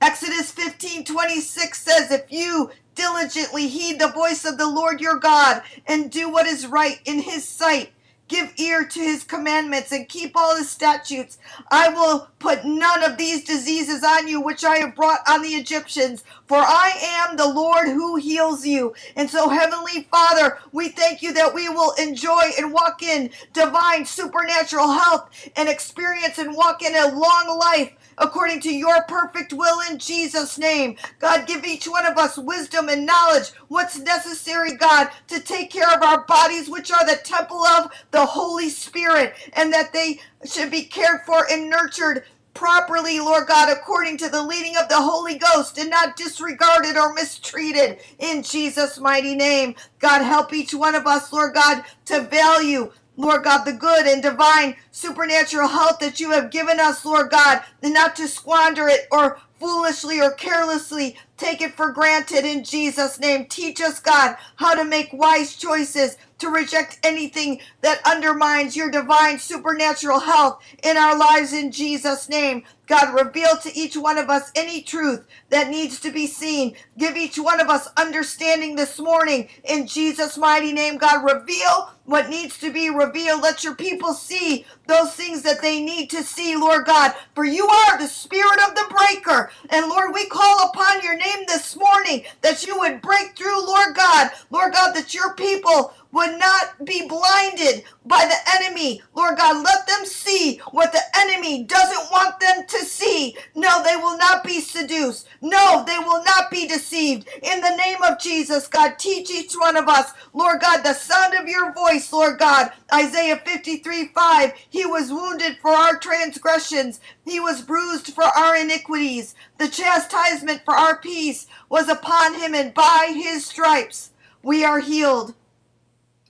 Exodus 0.00 0.50
15 0.52 1.04
26 1.04 1.82
says, 1.82 2.10
If 2.10 2.32
you 2.32 2.70
diligently 2.94 3.68
heed 3.68 3.98
the 3.98 4.08
voice 4.08 4.46
of 4.46 4.56
the 4.56 4.70
Lord 4.70 5.02
your 5.02 5.18
God 5.18 5.60
and 5.86 6.10
do 6.10 6.30
what 6.30 6.46
is 6.46 6.66
right 6.66 6.98
in 7.04 7.18
his 7.18 7.46
sight, 7.46 7.92
Give 8.28 8.52
ear 8.56 8.84
to 8.84 9.00
his 9.00 9.24
commandments 9.24 9.92
and 9.92 10.08
keep 10.08 10.36
all 10.36 10.56
his 10.56 10.70
statutes. 10.70 11.38
I 11.70 11.88
will 11.88 12.28
put 12.38 12.64
none 12.64 13.02
of 13.02 13.18
these 13.18 13.44
diseases 13.44 14.02
on 14.02 14.26
you 14.26 14.40
which 14.40 14.64
I 14.64 14.78
have 14.78 14.94
brought 14.94 15.20
on 15.28 15.42
the 15.42 15.50
Egyptians, 15.50 16.24
for 16.46 16.58
I 16.58 16.92
am 17.02 17.36
the 17.36 17.48
Lord 17.48 17.88
who 17.88 18.16
heals 18.16 18.64
you. 18.64 18.94
And 19.16 19.28
so, 19.28 19.48
Heavenly 19.48 20.08
Father, 20.10 20.58
we 20.72 20.88
thank 20.88 21.22
you 21.22 21.32
that 21.34 21.54
we 21.54 21.68
will 21.68 21.92
enjoy 21.98 22.50
and 22.58 22.72
walk 22.72 23.02
in 23.02 23.30
divine 23.52 24.06
supernatural 24.06 24.90
health 24.90 25.28
and 25.56 25.68
experience 25.68 26.38
and 26.38 26.54
walk 26.54 26.82
in 26.82 26.94
a 26.94 27.14
long 27.14 27.58
life 27.60 27.92
according 28.18 28.60
to 28.60 28.74
your 28.74 29.02
perfect 29.04 29.52
will 29.52 29.80
in 29.90 29.98
Jesus' 29.98 30.58
name. 30.58 30.96
God, 31.18 31.46
give 31.46 31.64
each 31.64 31.86
one 31.86 32.06
of 32.06 32.18
us 32.18 32.38
wisdom 32.38 32.88
and 32.88 33.06
knowledge, 33.06 33.50
what's 33.68 33.98
necessary, 33.98 34.76
God, 34.76 35.10
to 35.28 35.40
take 35.40 35.70
care 35.70 35.92
of 35.92 36.02
our 36.02 36.24
bodies, 36.24 36.68
which 36.68 36.90
are 36.90 37.06
the 37.06 37.20
temple 37.22 37.64
of 37.64 37.90
the 38.10 38.24
Holy 38.24 38.68
Spirit, 38.68 39.34
and 39.54 39.72
that 39.72 39.92
they 39.92 40.20
should 40.44 40.70
be 40.70 40.82
cared 40.82 41.22
for 41.26 41.46
and 41.50 41.70
nurtured 41.70 42.24
properly, 42.54 43.18
Lord 43.18 43.46
God, 43.48 43.70
according 43.70 44.18
to 44.18 44.28
the 44.28 44.42
leading 44.42 44.76
of 44.76 44.88
the 44.88 45.00
Holy 45.00 45.36
Ghost 45.36 45.78
and 45.78 45.90
not 45.90 46.16
disregarded 46.16 46.96
or 46.96 47.14
mistreated 47.14 47.98
in 48.18 48.42
Jesus' 48.42 48.98
mighty 48.98 49.34
name. 49.34 49.74
God, 49.98 50.22
help 50.22 50.52
each 50.52 50.74
one 50.74 50.94
of 50.94 51.06
us, 51.06 51.32
Lord 51.32 51.54
God, 51.54 51.82
to 52.06 52.20
value 52.20 52.92
Lord 53.16 53.44
God, 53.44 53.64
the 53.64 53.72
good 53.72 54.06
and 54.06 54.22
divine 54.22 54.76
supernatural 54.90 55.68
health 55.68 55.98
that 56.00 56.20
you 56.20 56.30
have 56.30 56.50
given 56.50 56.80
us, 56.80 57.04
Lord 57.04 57.30
God, 57.30 57.62
and 57.82 57.94
not 57.94 58.16
to 58.16 58.28
squander 58.28 58.88
it 58.88 59.06
or 59.12 59.38
foolishly 59.60 60.20
or 60.20 60.32
carelessly 60.32 61.16
take 61.36 61.60
it 61.60 61.74
for 61.74 61.92
granted 61.92 62.44
in 62.44 62.64
Jesus' 62.64 63.20
name. 63.20 63.46
Teach 63.46 63.80
us, 63.80 64.00
God, 64.00 64.36
how 64.56 64.74
to 64.74 64.84
make 64.84 65.12
wise 65.12 65.56
choices 65.56 66.16
to 66.42 66.50
reject 66.50 66.98
anything 67.04 67.60
that 67.82 68.04
undermines 68.04 68.76
your 68.76 68.90
divine 68.90 69.38
supernatural 69.38 70.18
health 70.18 70.60
in 70.82 70.96
our 70.96 71.16
lives 71.16 71.52
in 71.52 71.70
Jesus' 71.70 72.28
name. 72.28 72.64
God, 72.86 73.14
reveal 73.14 73.56
to 73.58 73.74
each 73.74 73.96
one 73.96 74.18
of 74.18 74.28
us 74.28 74.50
any 74.56 74.82
truth 74.82 75.24
that 75.50 75.70
needs 75.70 76.00
to 76.00 76.10
be 76.10 76.26
seen. 76.26 76.74
Give 76.98 77.16
each 77.16 77.38
one 77.38 77.60
of 77.60 77.68
us 77.68 77.88
understanding 77.96 78.74
this 78.74 78.98
morning 78.98 79.48
in 79.64 79.86
Jesus' 79.86 80.36
mighty 80.36 80.72
name. 80.72 80.98
God, 80.98 81.24
reveal 81.24 81.92
what 82.04 82.28
needs 82.28 82.58
to 82.58 82.72
be 82.72 82.90
revealed. 82.90 83.42
Let 83.42 83.62
your 83.62 83.76
people 83.76 84.12
see 84.12 84.66
those 84.88 85.14
things 85.14 85.42
that 85.42 85.62
they 85.62 85.80
need 85.80 86.10
to 86.10 86.22
see, 86.22 86.56
Lord 86.56 86.84
God. 86.84 87.14
For 87.34 87.44
you 87.44 87.66
are 87.66 87.98
the 87.98 88.08
spirit 88.08 88.58
of 88.68 88.74
the 88.74 88.94
breaker. 88.98 89.50
And 89.70 89.88
Lord, 89.88 90.12
we 90.12 90.26
call 90.26 90.68
upon 90.68 91.02
your 91.02 91.16
name 91.16 91.44
this 91.46 91.76
morning 91.76 92.24
that 92.42 92.66
you 92.66 92.76
would 92.78 93.00
break 93.00 93.36
through, 93.36 93.64
Lord 93.64 93.94
God. 93.94 94.30
Lord 94.50 94.72
God, 94.72 94.92
that 94.94 95.14
your 95.14 95.34
people 95.34 95.94
would 96.12 96.38
not 96.38 96.84
be 96.84 97.08
blinded 97.08 97.84
by 98.06 98.26
the 98.26 98.54
enemy. 98.62 99.02
Lord 99.14 99.38
God, 99.38 99.64
let 99.64 99.86
them 99.86 100.04
see 100.06 100.58
what 100.70 100.92
the 100.92 101.00
enemy 101.16 101.64
doesn't 101.64 102.10
want 102.12 102.38
them 102.40 102.66
to 102.68 102.78
see. 102.84 103.36
No, 103.54 103.82
they 103.82 103.96
will 103.96 104.18
not 104.18 104.44
be 104.44 104.60
seduced. 104.60 105.26
No, 105.40 105.84
they 105.86 105.98
will 105.98 106.22
not 106.24 106.50
be 106.50 106.68
deceived. 106.68 107.28
In 107.42 107.60
the 107.60 107.76
name 107.76 108.02
of 108.02 108.20
Jesus, 108.20 108.68
God, 108.68 108.98
teach 108.98 109.30
each 109.30 109.54
one 109.54 109.76
of 109.76 109.88
us, 109.88 110.12
Lord 110.34 110.60
God, 110.60 110.82
the 110.82 110.94
sound 110.94 111.34
of 111.34 111.48
your 111.48 111.72
voice, 111.72 112.12
Lord 112.12 112.38
God. 112.38 112.72
Isaiah 112.92 113.36
53 113.44 114.08
5, 114.08 114.52
he 114.70 114.86
was 114.86 115.10
wounded 115.12 115.58
for 115.58 115.70
our 115.70 115.98
transgressions, 115.98 117.00
he 117.24 117.40
was 117.40 117.62
bruised 117.62 118.14
for 118.14 118.24
our 118.24 118.56
iniquities. 118.56 119.34
The 119.58 119.68
chastisement 119.68 120.62
for 120.64 120.74
our 120.74 120.98
peace 120.98 121.46
was 121.68 121.88
upon 121.88 122.34
him, 122.38 122.54
and 122.54 122.74
by 122.74 123.12
his 123.14 123.46
stripes 123.46 124.10
we 124.42 124.64
are 124.64 124.80
healed. 124.80 125.34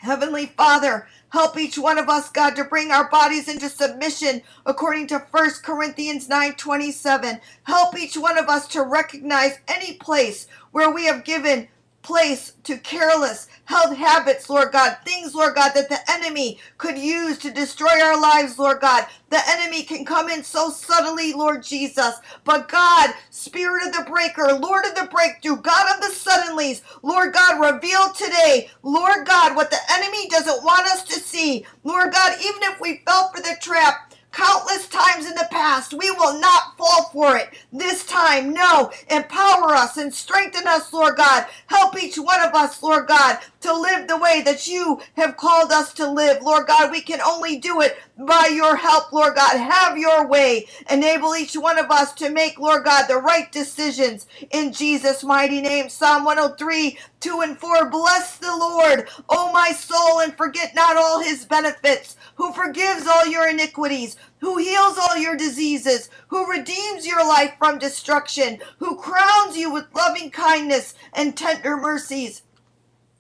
Heavenly 0.03 0.47
Father, 0.47 1.07
help 1.29 1.57
each 1.57 1.79
one 1.79 1.97
of 1.97 2.09
us, 2.09 2.29
God, 2.29 2.57
to 2.57 2.65
bring 2.65 2.91
our 2.91 3.09
bodies 3.09 3.47
into 3.47 3.69
submission 3.69 4.43
according 4.67 5.07
to 5.07 5.21
1 5.31 5.63
Corinthians 5.63 6.29
9:27. 6.29 7.41
Help 7.63 7.97
each 7.97 8.17
one 8.17 8.37
of 8.37 8.49
us 8.49 8.67
to 8.69 8.83
recognize 8.83 9.61
any 9.69 9.95
place 9.95 10.49
where 10.73 10.91
we 10.91 11.05
have 11.05 11.23
given 11.23 11.69
place 12.03 12.55
to 12.65 12.79
careless 12.79 13.49
health 13.65 13.97
habits, 13.97 14.51
Lord 14.51 14.73
God, 14.73 14.99
things, 15.05 15.35
Lord 15.35 15.55
God, 15.55 15.73
that 15.75 15.89
the 15.89 15.99
enemy 16.11 16.59
could 16.79 16.99
use 16.99 17.39
to 17.39 17.51
destroy 17.53 18.01
our 18.03 18.21
lives, 18.21 18.59
Lord 18.59 18.81
God. 18.81 19.07
The 19.31 19.41
enemy 19.49 19.83
can 19.85 20.05
come 20.05 20.29
in 20.29 20.43
so 20.45 20.71
subtly, 20.71 21.33
Lord 21.33 21.63
Jesus. 21.63 22.17
But 22.45 22.69
God, 22.69 23.15
Spirit 23.31 23.87
of 23.89 23.93
the 23.95 24.11
breaker, 24.11 24.53
Lord 24.61 24.85
of 24.87 24.95
the 24.95 25.09
breakthrough, 25.13 25.57
God 25.63 25.95
of 25.97 26.03
the 26.03 26.15
suddenlies, 26.15 26.83
Lord 27.03 27.33
God, 27.33 27.61
reveal 27.75 28.13
today, 28.13 28.71
Lord 28.83 29.27
God, 29.27 29.57
what 29.57 29.71
the 29.71 29.79
enemy 29.93 30.29
doesn't 30.29 30.65
want 30.65 30.87
us 30.87 31.05
to 31.05 31.21
see. 31.21 31.67
Lord 31.85 32.13
God, 32.13 32.39
even 32.41 32.63
if 32.65 32.81
we 32.81 33.03
fell 33.07 33.31
for 33.35 33.41
the 33.41 33.57
trap, 33.61 34.12
countless 34.33 34.89
times 34.89 35.27
in 35.27 35.35
the 35.35 35.49
past. 35.51 35.95
We 35.95 36.11
will 36.11 36.41
not 36.41 36.77
fall 36.77 37.11
for 37.13 37.37
it 37.37 37.51
this 37.73 38.05
time. 38.05 38.53
No, 38.53 38.91
empower 39.11 39.75
us 39.75 39.97
and 39.97 40.13
strengthen 40.13 40.67
us, 40.67 40.93
Lord 40.93 41.17
God. 41.17 41.47
Help 41.67 42.03
each 42.03 42.17
one 42.17 42.43
of 42.43 42.55
us, 42.55 42.83
Lord 42.83 43.07
God, 43.07 43.39
to 43.61 43.73
live 43.73 44.09
the 44.09 44.19
way 44.19 44.43
that 44.45 44.67
you 44.67 45.01
have 45.17 45.37
called 45.37 45.71
us 45.73 45.93
to 45.95 46.11
live. 46.11 46.43
Lord 46.43 46.67
God, 46.67 46.91
we 46.91 47.01
can 47.01 47.21
only 47.21 47.59
do 47.59 47.81
it 47.81 47.99
by 48.27 48.51
your 48.55 48.77
help, 48.77 49.13
Lord 49.13 49.37
God. 49.37 49.59
Have 49.59 49.99
your 49.99 50.27
way. 50.29 50.67
Enable 50.91 51.37
each 51.37 51.55
one 51.55 51.79
of 51.79 51.91
us 51.91 52.13
to 52.15 52.31
make, 52.31 52.59
Lord 52.59 52.85
God, 52.85 53.07
the 53.09 53.19
right 53.19 53.51
decisions 53.53 54.27
in 54.51 54.73
Jesus' 54.73 55.25
mighty 55.25 55.61
name. 55.61 55.89
Psalm 55.89 56.25
103, 56.25 56.99
2 57.21 57.41
and 57.43 57.59
4. 57.59 57.91
Bless 57.91 58.39
the 58.39 58.57
Lord, 58.57 59.09
O 59.29 59.53
my 59.53 59.73
soul, 59.73 60.21
and 60.21 60.37
forget 60.37 60.75
not 60.75 60.97
all 60.97 61.23
his 61.23 61.45
benefits 61.47 62.17
who 62.37 62.53
forgives 62.53 63.07
all 63.07 63.27
your 63.27 63.49
iniquities, 63.49 64.17
who 64.41 64.59
heals 64.59 64.99
all 64.99 65.17
your 65.17 65.37
diseases, 65.37 66.11
who 66.29 66.51
redeems 66.51 67.07
your 67.07 67.27
life 67.27 67.55
from 67.59 67.79
destruction, 67.79 68.59
who 68.79 68.97
crowns 68.97 69.57
you 69.57 69.73
with 69.73 69.87
loving 69.95 70.31
kindness 70.31 70.95
and 71.15 71.37
tender 71.37 71.77
mercies 71.77 72.43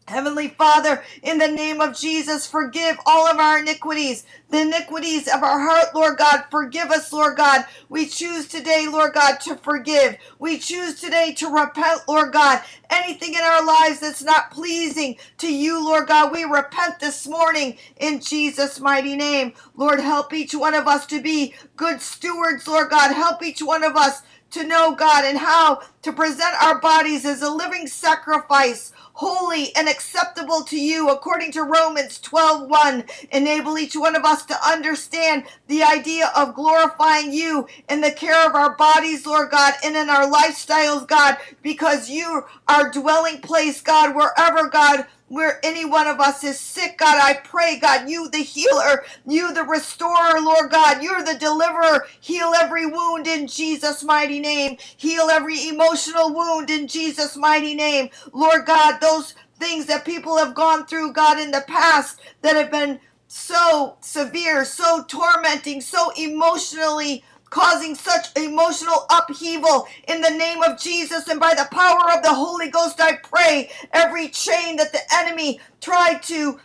Heavenly 0.08 0.48
Father, 0.48 1.02
in 1.22 1.38
the 1.38 1.48
name 1.48 1.80
of 1.80 1.96
Jesus, 1.96 2.46
forgive 2.46 2.98
all 3.06 3.26
of 3.26 3.38
our 3.38 3.60
iniquities, 3.60 4.26
the 4.50 4.62
iniquities 4.62 5.28
of 5.28 5.42
our 5.42 5.60
heart, 5.60 5.94
Lord 5.94 6.18
God. 6.18 6.44
Forgive 6.50 6.90
us, 6.90 7.12
Lord 7.12 7.36
God. 7.36 7.64
We 7.88 8.06
choose 8.06 8.48
today, 8.48 8.86
Lord 8.90 9.14
God, 9.14 9.40
to 9.42 9.56
forgive. 9.56 10.16
We 10.38 10.58
choose 10.58 11.00
today 11.00 11.32
to 11.38 11.48
repent, 11.48 12.02
Lord 12.08 12.32
God. 12.32 12.62
Anything 12.90 13.34
in 13.34 13.40
our 13.42 13.64
lives 13.64 14.00
that's 14.00 14.22
not 14.22 14.50
pleasing 14.50 15.16
to 15.38 15.52
you, 15.52 15.84
Lord 15.84 16.08
God, 16.08 16.32
we 16.32 16.44
repent 16.44 17.00
this 17.00 17.26
morning 17.26 17.78
in 17.96 18.20
Jesus' 18.20 18.80
mighty 18.80 19.16
name. 19.16 19.54
Lord, 19.76 20.00
help 20.00 20.34
each 20.34 20.54
one 20.54 20.74
of 20.74 20.86
us 20.86 21.06
to 21.06 21.22
be 21.22 21.54
good 21.76 22.02
stewards, 22.02 22.68
Lord 22.68 22.90
God. 22.90 23.14
Help 23.14 23.42
each 23.42 23.62
one 23.62 23.84
of 23.84 23.96
us 23.96 24.22
to 24.50 24.64
know, 24.64 24.94
God, 24.94 25.24
and 25.24 25.38
how 25.38 25.80
to 26.02 26.12
present 26.12 26.62
our 26.62 26.80
bodies 26.80 27.24
as 27.24 27.42
a 27.42 27.50
living 27.50 27.86
sacrifice 27.86 28.92
holy 29.14 29.74
and 29.76 29.88
acceptable 29.88 30.62
to 30.64 30.78
you 30.78 31.10
according 31.10 31.52
to 31.52 31.62
Romans 31.62 32.18
12:1 32.20 33.08
enable 33.30 33.78
each 33.78 33.94
one 33.94 34.16
of 34.16 34.24
us 34.24 34.44
to 34.46 34.68
understand 34.68 35.44
the 35.68 35.82
idea 35.82 36.30
of 36.36 36.54
glorifying 36.54 37.32
you 37.32 37.66
in 37.88 38.00
the 38.00 38.10
care 38.10 38.46
of 38.46 38.54
our 38.54 38.74
bodies 38.76 39.26
Lord 39.26 39.50
God 39.50 39.74
and 39.84 39.96
in 39.96 40.08
our 40.08 40.26
lifestyles 40.26 41.06
God 41.06 41.36
because 41.62 42.08
you 42.08 42.44
are 42.68 42.90
dwelling 42.90 43.40
place 43.40 43.80
God 43.82 44.14
wherever 44.16 44.68
God 44.68 45.06
where 45.32 45.58
any 45.64 45.82
one 45.82 46.06
of 46.06 46.20
us 46.20 46.44
is 46.44 46.60
sick, 46.60 46.98
God, 46.98 47.16
I 47.18 47.32
pray, 47.32 47.78
God, 47.78 48.06
you 48.10 48.28
the 48.28 48.42
healer, 48.42 49.02
you 49.26 49.54
the 49.54 49.62
restorer, 49.62 50.38
Lord 50.38 50.70
God, 50.70 51.02
you're 51.02 51.24
the 51.24 51.38
deliverer. 51.38 52.04
Heal 52.20 52.52
every 52.54 52.84
wound 52.84 53.26
in 53.26 53.46
Jesus' 53.46 54.04
mighty 54.04 54.40
name. 54.40 54.76
Heal 54.98 55.30
every 55.30 55.68
emotional 55.68 56.34
wound 56.34 56.68
in 56.68 56.86
Jesus' 56.86 57.34
mighty 57.34 57.74
name. 57.74 58.10
Lord 58.34 58.66
God, 58.66 58.98
those 59.00 59.34
things 59.58 59.86
that 59.86 60.04
people 60.04 60.36
have 60.36 60.54
gone 60.54 60.84
through, 60.84 61.14
God, 61.14 61.40
in 61.40 61.50
the 61.50 61.64
past 61.66 62.20
that 62.42 62.56
have 62.56 62.70
been 62.70 63.00
so 63.26 63.96
severe, 64.02 64.66
so 64.66 65.02
tormenting, 65.04 65.80
so 65.80 66.12
emotionally 66.18 67.24
causing 67.52 67.94
such 67.94 68.34
emotional 68.34 69.06
upheaval 69.10 69.86
in 70.08 70.22
the 70.22 70.30
name 70.30 70.62
of 70.62 70.80
Jesus 70.80 71.28
and 71.28 71.38
by 71.38 71.52
the 71.54 71.68
power 71.70 72.10
of 72.16 72.22
the 72.22 72.32
Holy 72.32 72.70
Ghost 72.70 72.98
I 72.98 73.16
pray 73.16 73.70
every 73.92 74.28
chain 74.30 74.76
that 74.76 74.90
the 74.92 75.00
enemy 75.14 75.60
tried 75.82 76.22
to 76.24 76.58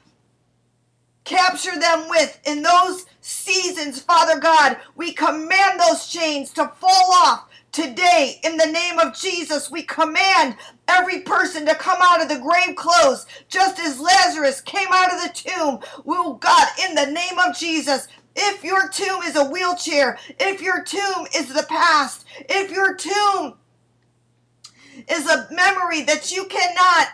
capture 1.26 1.78
them 1.78 2.08
with 2.10 2.40
in 2.48 2.62
those 2.62 3.06
seasons 3.20 4.02
Father 4.02 4.40
God 4.40 4.78
we 4.96 5.12
command 5.12 5.78
those 5.82 6.08
chains 6.08 6.52
to 6.54 6.70
fall 6.80 7.12
off 7.12 7.50
Today, 7.72 8.40
in 8.44 8.58
the 8.58 8.66
name 8.66 8.98
of 8.98 9.14
Jesus, 9.16 9.70
we 9.70 9.84
command 9.84 10.56
every 10.88 11.22
person 11.22 11.66
to 11.68 11.76
come 11.76 12.00
out 12.02 12.22
of 12.24 12.28
the 12.28 12.40
grave 12.40 12.76
clothes, 12.76 13.28
just 13.50 13.80
as 13.80 14.00
Lazarus 14.00 14.62
came 14.62 14.88
out 14.92 15.14
of 15.14 15.22
the 15.22 15.30
tomb. 15.34 15.80
Will 16.04 16.34
God, 16.36 16.68
in 16.88 16.96
the 16.96 17.06
name 17.06 17.38
of 17.38 17.56
Jesus, 17.56 18.08
if 18.38 18.64
your 18.64 18.90
tomb 18.90 19.22
is 19.24 19.36
a 19.36 19.46
wheelchair, 19.46 20.18
if 20.40 20.62
your 20.62 20.84
tomb 20.84 21.28
is 21.36 21.54
the 21.54 21.66
past, 21.68 22.26
if 22.50 22.72
your 22.72 22.96
tomb 22.96 23.56
is 25.10 25.30
a 25.30 25.48
memory 25.52 26.04
that 26.04 26.32
you 26.32 26.46
cannot 26.46 27.08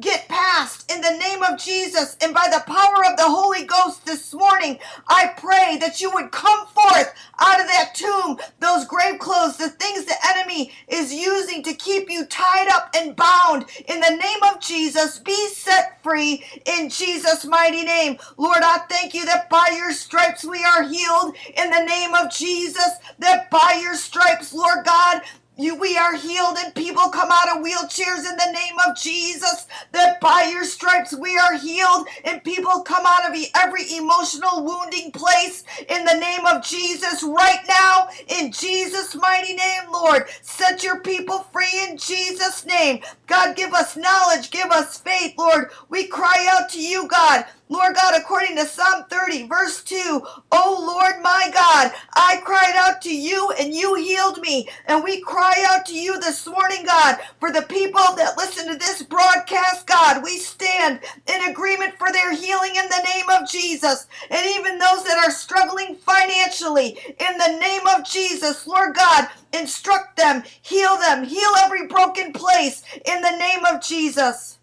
get 0.00 0.28
past 0.28 0.90
in 0.92 1.00
the 1.00 1.18
name 1.18 1.42
of 1.42 1.58
Jesus 1.58 2.16
and 2.20 2.34
by 2.34 2.48
the 2.50 2.62
power 2.66 3.04
of 3.04 3.16
the 3.16 3.24
Holy 3.24 3.64
Ghost 3.64 4.06
this 4.06 4.32
morning. 4.34 4.78
I 5.08 5.32
pray 5.36 5.78
that 5.80 6.00
you 6.00 6.10
would 6.12 6.30
come 6.30 6.66
forth 6.66 7.12
out 7.40 7.60
of 7.60 7.66
that 7.66 7.94
tomb, 7.94 8.38
those 8.60 8.84
grave 8.84 9.18
clothes, 9.18 9.56
the 9.56 9.70
things 9.70 10.04
the 10.04 10.14
enemy 10.34 10.72
is 10.88 11.12
using 11.12 11.62
to 11.64 11.74
keep 11.74 12.10
you 12.10 12.26
tied 12.26 12.68
up 12.68 12.90
and 12.96 13.16
bound. 13.16 13.66
In 13.88 14.00
the 14.00 14.16
name 14.16 14.42
of 14.54 14.60
Jesus, 14.60 15.18
be 15.18 15.48
set 15.48 16.02
free 16.02 16.44
in 16.66 16.88
Jesus' 16.88 17.44
mighty 17.44 17.84
name. 17.84 18.18
Lord, 18.36 18.62
I 18.62 18.78
thank 18.90 19.14
you 19.14 19.24
that 19.26 19.50
by 19.50 19.74
your 19.76 19.92
stripes 19.92 20.44
we 20.44 20.64
are 20.64 20.82
healed 20.84 21.36
in 21.56 21.70
the 21.70 21.84
name 21.84 22.14
of 22.14 22.30
Jesus, 22.32 22.90
that 23.18 23.50
by 23.50 23.80
your 23.82 23.94
stripes, 23.94 24.52
Lord 24.52 24.84
God, 24.84 25.22
you, 25.58 25.74
we 25.74 25.96
are 25.96 26.14
healed 26.16 26.56
and 26.58 26.74
people 26.74 27.08
come 27.10 27.30
out 27.32 27.48
of 27.56 27.64
wheelchairs 27.64 28.18
in 28.30 28.36
the 28.36 28.52
name 28.52 28.76
of 28.86 28.96
Jesus. 28.96 29.66
That 29.92 30.20
by 30.20 30.50
your 30.52 30.64
stripes 30.64 31.14
we 31.16 31.36
are 31.36 31.58
healed 31.58 32.06
and 32.24 32.42
people 32.44 32.82
come 32.82 33.04
out 33.06 33.28
of 33.28 33.36
every 33.56 33.96
emotional 33.96 34.64
wounding 34.64 35.12
place 35.12 35.64
in 35.88 36.04
the 36.04 36.14
name 36.18 36.46
of 36.46 36.64
Jesus 36.64 37.22
right 37.22 37.64
now. 37.68 38.08
In 38.28 38.52
Jesus' 38.52 39.14
mighty 39.14 39.54
name, 39.54 39.82
Lord, 39.92 40.26
set 40.42 40.82
your 40.82 41.00
people 41.00 41.40
free 41.52 41.88
in 41.88 41.98
Jesus' 41.98 42.64
name. 42.64 43.00
God, 43.26 43.56
give 43.56 43.74
us 43.74 43.96
knowledge, 43.96 44.50
give 44.50 44.70
us 44.70 44.98
faith, 44.98 45.34
Lord. 45.36 45.70
We 45.88 46.06
cry 46.06 46.48
out 46.52 46.70
to 46.70 46.80
you, 46.80 47.08
God, 47.08 47.44
Lord 47.68 47.94
God, 47.96 48.14
according 48.16 48.56
to 48.56 48.66
Psalm 48.66 49.04
30, 49.10 49.48
verse 49.48 49.82
2, 49.84 50.22
O 50.52 50.84
Lord 50.86 51.22
my 51.22 51.50
God, 51.52 51.92
I 52.14 52.40
cried 52.44 52.74
out 52.76 53.02
to 53.02 53.14
you 53.14 53.52
and 53.60 53.74
you 53.74 53.94
healed 53.96 54.40
me. 54.40 54.68
And 54.86 55.04
we 55.04 55.20
cry 55.22 55.64
out 55.68 55.86
to 55.86 55.94
you 55.98 56.20
this 56.20 56.46
morning, 56.46 56.84
God, 56.86 57.18
for 57.40 57.52
the 57.52 57.62
people 57.62 58.00
that 58.16 58.36
listen 58.38 58.68
to 58.68 58.78
this 58.78 59.02
broadcast, 59.02 59.86
God. 59.86 60.22
We 60.24 60.38
stand 60.38 61.00
in 61.26 61.50
agreement 61.50 61.94
for 61.98 62.12
their 62.12 62.34
healing 62.34 62.76
in 62.76 62.88
the 62.88 63.04
name 63.14 63.28
of 63.30 63.48
Jesus. 63.50 64.06
And 64.30 64.46
even 64.46 64.78
those 64.78 65.04
that 65.04 65.18
are 65.24 65.30
struggling 65.32 65.96
financially, 65.96 66.98
in 67.18 67.38
the 67.38 67.58
name 67.60 67.86
of 67.96 68.04
Jesus, 68.06 68.66
Lord 68.66 68.94
God, 68.94 69.28
instruct 69.52 70.16
them, 70.16 70.44
heal 70.62 70.96
them, 70.98 71.24
heal 71.24 71.50
every 71.60 71.86
broken 71.88 72.32
place 72.32 72.82
in 73.06 73.22
the 73.22 73.36
name 73.38 73.64
of 73.66 73.82
Jesus. 73.82 74.57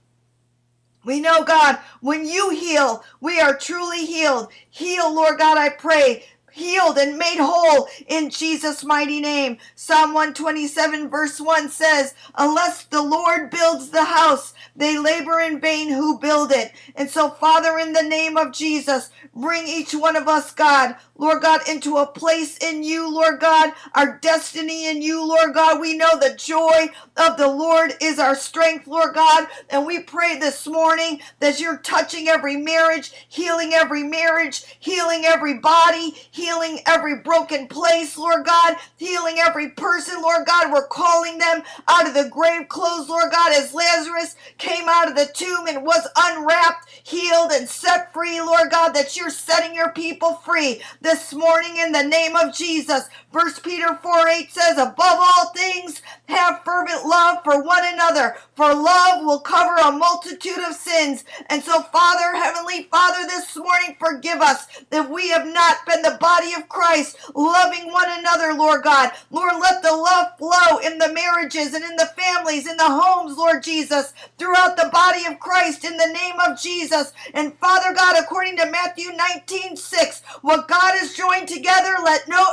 We 1.06 1.20
know, 1.20 1.44
God, 1.44 1.78
when 2.02 2.28
you 2.28 2.50
heal, 2.50 3.04
we 3.22 3.40
are 3.40 3.56
truly 3.56 4.06
healed. 4.06 4.52
Heal, 4.72 5.14
Lord 5.14 5.38
God, 5.38 5.58
I 5.58 5.70
pray 5.70 6.26
healed 6.56 6.98
and 6.98 7.18
made 7.18 7.38
whole 7.38 7.88
in 8.08 8.30
Jesus' 8.30 8.84
mighty 8.84 9.20
name. 9.20 9.58
Psalm 9.76 10.14
127, 10.14 11.10
verse 11.10 11.40
1 11.40 11.70
says, 11.70 12.16
Unless 12.36 12.86
the 12.86 13.02
Lord 13.02 13.52
builds 13.52 13.90
the 13.90 14.06
house, 14.06 14.54
they 14.76 14.98
labor 14.98 15.40
in 15.40 15.60
vain 15.60 15.90
who 15.90 16.18
build 16.18 16.52
it. 16.52 16.72
And 16.96 17.10
so, 17.10 17.30
Father, 17.30 17.78
in 17.78 17.94
the 17.94 18.04
name 18.04 18.38
of 18.38 18.54
Jesus, 18.54 19.10
bring 19.36 19.68
each 19.68 19.94
one 19.94 20.16
of 20.16 20.28
us, 20.30 20.52
God, 20.52 20.96
Lord 21.18 21.42
God, 21.42 21.62
into 21.68 21.98
a 21.98 22.08
place 22.08 22.58
in 22.58 22.84
you, 22.84 23.14
Lord 23.14 23.40
God, 23.40 23.74
our 23.94 24.18
destiny 24.20 24.88
in 24.90 25.02
you, 25.02 25.26
Lord 25.28 25.54
God. 25.54 25.82
We 25.82 25.98
know 25.98 26.18
the 26.20 26.36
joy 26.36 26.90
of 27.18 27.38
the 27.38 27.48
Lord 27.48 27.94
is 28.02 28.18
our 28.18 28.36
strength, 28.36 28.88
Lord 28.88 29.14
God. 29.14 29.48
And 29.70 29.86
we 29.86 30.00
pray 30.00 30.40
this 30.40 30.66
morning 30.68 31.20
that 31.40 31.60
you're 31.60 31.78
touching 31.78 32.28
every 32.30 32.56
marriage, 32.56 33.12
healing 33.28 33.74
every 33.74 34.04
marriage, 34.04 34.64
healing 34.80 35.24
every 35.26 35.56
body, 35.56 36.12
healing 36.32 36.45
every 36.88 37.18
broken 37.18 37.68
place, 37.68 38.18
Lord 38.18 38.46
God, 38.46 38.76
healing 38.98 39.38
every 39.40 39.70
person, 39.72 40.22
Lord 40.22 40.46
God. 40.46 40.72
We're 40.72 40.88
calling 40.88 41.38
them 41.40 41.64
out 41.88 42.08
of 42.08 42.14
the 42.14 42.30
grave 42.30 42.68
clothes, 42.70 43.10
Lord 43.10 43.32
God, 43.32 43.54
as 43.54 43.74
Lazarus 43.74 44.36
came 44.58 44.86
out 44.90 45.10
of 45.10 45.16
the 45.16 45.30
tomb 45.34 45.68
and 45.68 45.86
was 45.86 46.08
unwrapped, 46.18 46.90
healed, 47.04 47.52
and 47.52 47.68
set 47.70 48.14
free, 48.14 48.42
Lord 48.42 48.72
God, 48.72 48.90
that 48.94 49.16
you're 49.16 49.30
setting 49.30 49.76
your 49.76 49.92
people 49.92 50.36
free 50.36 50.82
this 51.02 51.34
morning 51.34 51.78
in 51.78 51.92
the 51.92 52.04
name 52.04 52.36
of 52.36 52.54
Jesus. 52.56 53.10
First 53.36 53.64
Peter 53.64 54.00
4 54.02 54.30
8 54.30 54.50
says, 54.50 54.78
Above 54.78 54.96
all 55.20 55.50
things, 55.50 56.02
have 56.30 56.64
fervent 56.64 57.06
love 57.06 57.44
for 57.44 57.62
one 57.62 57.84
another, 57.84 58.38
for 58.56 58.74
love 58.74 59.26
will 59.26 59.42
cover 59.42 59.76
a 59.76 59.92
multitude 59.92 60.64
of 60.66 60.74
sins. 60.74 61.26
And 61.48 61.62
so, 61.62 61.82
Father, 61.82 62.34
Heavenly 62.34 62.84
Father, 62.84 63.28
this 63.28 63.54
morning, 63.58 63.98
forgive 64.00 64.40
us 64.40 64.68
that 64.90 65.12
we 65.12 65.28
have 65.32 65.46
not 65.46 65.86
been 65.86 66.02
the 66.02 66.18
body 66.22 66.54
of 66.54 66.70
Christ, 66.70 67.18
loving 67.36 67.92
one 67.92 68.08
another, 68.10 68.54
Lord 68.54 68.84
God. 68.84 69.12
Lord, 69.32 69.56
let 69.60 69.84
the 69.84 69.92
love 69.92 70.38
flow 70.38 70.78
in 70.78 70.98
the 70.98 71.12
marriages 71.12 71.74
and 71.74 71.84
in 71.84 71.98
the 71.98 72.14
families, 72.18 72.66
in 72.66 72.78
the 72.78 72.88
homes, 72.88 73.38
Lord 73.38 73.64
Jesus, 73.64 74.14
throughout 74.38 74.78
the 74.78 74.90
body 74.94 75.26
of 75.26 75.42
Christ, 75.42 75.84
in 75.84 75.98
the 75.98 76.14
name 76.14 76.40
of 76.40 76.58
Jesus. 76.58 77.12
And 77.34 77.54
Father 77.60 77.94
God, 77.94 78.16
according 78.18 78.56
to 78.60 78.72
Matthew 78.72 79.12
19 79.12 79.76
6, 79.76 80.22
what 80.42 80.70
God 80.70 80.98
has 80.98 81.14
joined 81.14 81.50
together, 81.50 81.98
let 82.02 82.30
no 82.30 82.46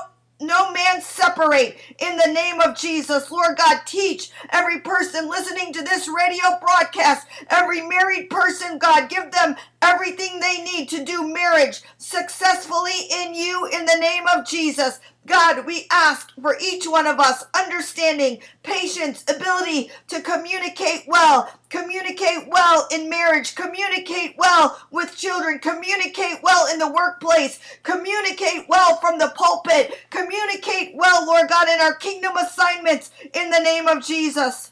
no 0.42 0.72
man 0.72 1.00
separate 1.00 1.78
in 1.98 2.16
the 2.16 2.32
name 2.32 2.60
of 2.60 2.76
Jesus. 2.76 3.30
Lord 3.30 3.56
God, 3.56 3.82
teach 3.86 4.30
every 4.50 4.80
person 4.80 5.28
listening 5.28 5.72
to 5.72 5.82
this 5.82 6.08
radio 6.08 6.58
broadcast, 6.60 7.26
every 7.48 7.86
married 7.86 8.30
person, 8.30 8.78
God, 8.78 9.08
give 9.08 9.30
them 9.32 9.56
everything 9.82 10.40
they 10.40 10.62
need 10.62 10.88
to 10.90 11.04
do 11.04 11.32
marriage 11.32 11.82
successfully 11.98 13.08
in 13.12 13.34
you 13.34 13.66
in 13.72 13.86
the 13.86 13.98
name 14.00 14.24
of 14.34 14.46
Jesus. 14.46 15.00
God, 15.26 15.66
we 15.66 15.86
ask 15.92 16.32
for 16.40 16.56
each 16.60 16.86
one 16.86 17.06
of 17.06 17.20
us 17.20 17.44
understanding, 17.54 18.40
patience, 18.62 19.24
ability 19.28 19.90
to 20.08 20.20
communicate 20.20 21.04
well, 21.06 21.52
communicate 21.70 22.48
well 22.48 22.88
in 22.92 23.08
marriage, 23.08 23.54
communicate 23.54 24.34
well 24.38 24.80
with 24.90 25.16
children, 25.16 25.60
communicate 25.60 26.38
well 26.42 26.72
in 26.72 26.78
the 26.80 26.90
workplace, 26.92 27.60
communicate 27.84 28.68
well 28.68 28.96
from 28.96 29.18
the 29.18 29.32
pulpit, 29.36 29.94
communicate 30.10 30.94
well, 30.96 31.26
Lord 31.26 31.48
God, 31.48 31.68
in 31.68 31.80
our 31.80 31.94
kingdom 31.94 32.36
assignments 32.36 33.12
in 33.34 33.50
the 33.50 33.60
name 33.60 33.88
of 33.88 34.04
Jesus. 34.04 34.71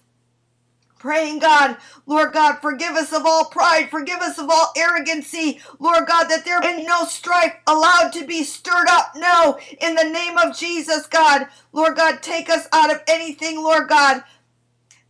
Praying, 1.00 1.38
God, 1.38 1.78
Lord 2.04 2.34
God, 2.34 2.58
forgive 2.60 2.92
us 2.92 3.14
of 3.14 3.24
all 3.24 3.46
pride, 3.46 3.88
forgive 3.90 4.18
us 4.20 4.38
of 4.38 4.50
all 4.50 4.70
arrogancy, 4.76 5.58
Lord 5.78 6.06
God, 6.06 6.24
that 6.24 6.44
there 6.44 6.60
be 6.60 6.84
no 6.84 7.06
strife 7.06 7.54
allowed 7.66 8.10
to 8.12 8.26
be 8.26 8.44
stirred 8.44 8.86
up. 8.90 9.12
No, 9.16 9.58
in 9.80 9.94
the 9.94 10.04
name 10.04 10.36
of 10.36 10.54
Jesus, 10.54 11.06
God, 11.06 11.46
Lord 11.72 11.96
God, 11.96 12.22
take 12.22 12.50
us 12.50 12.68
out 12.74 12.92
of 12.92 13.02
anything, 13.08 13.62
Lord 13.62 13.88
God, 13.88 14.22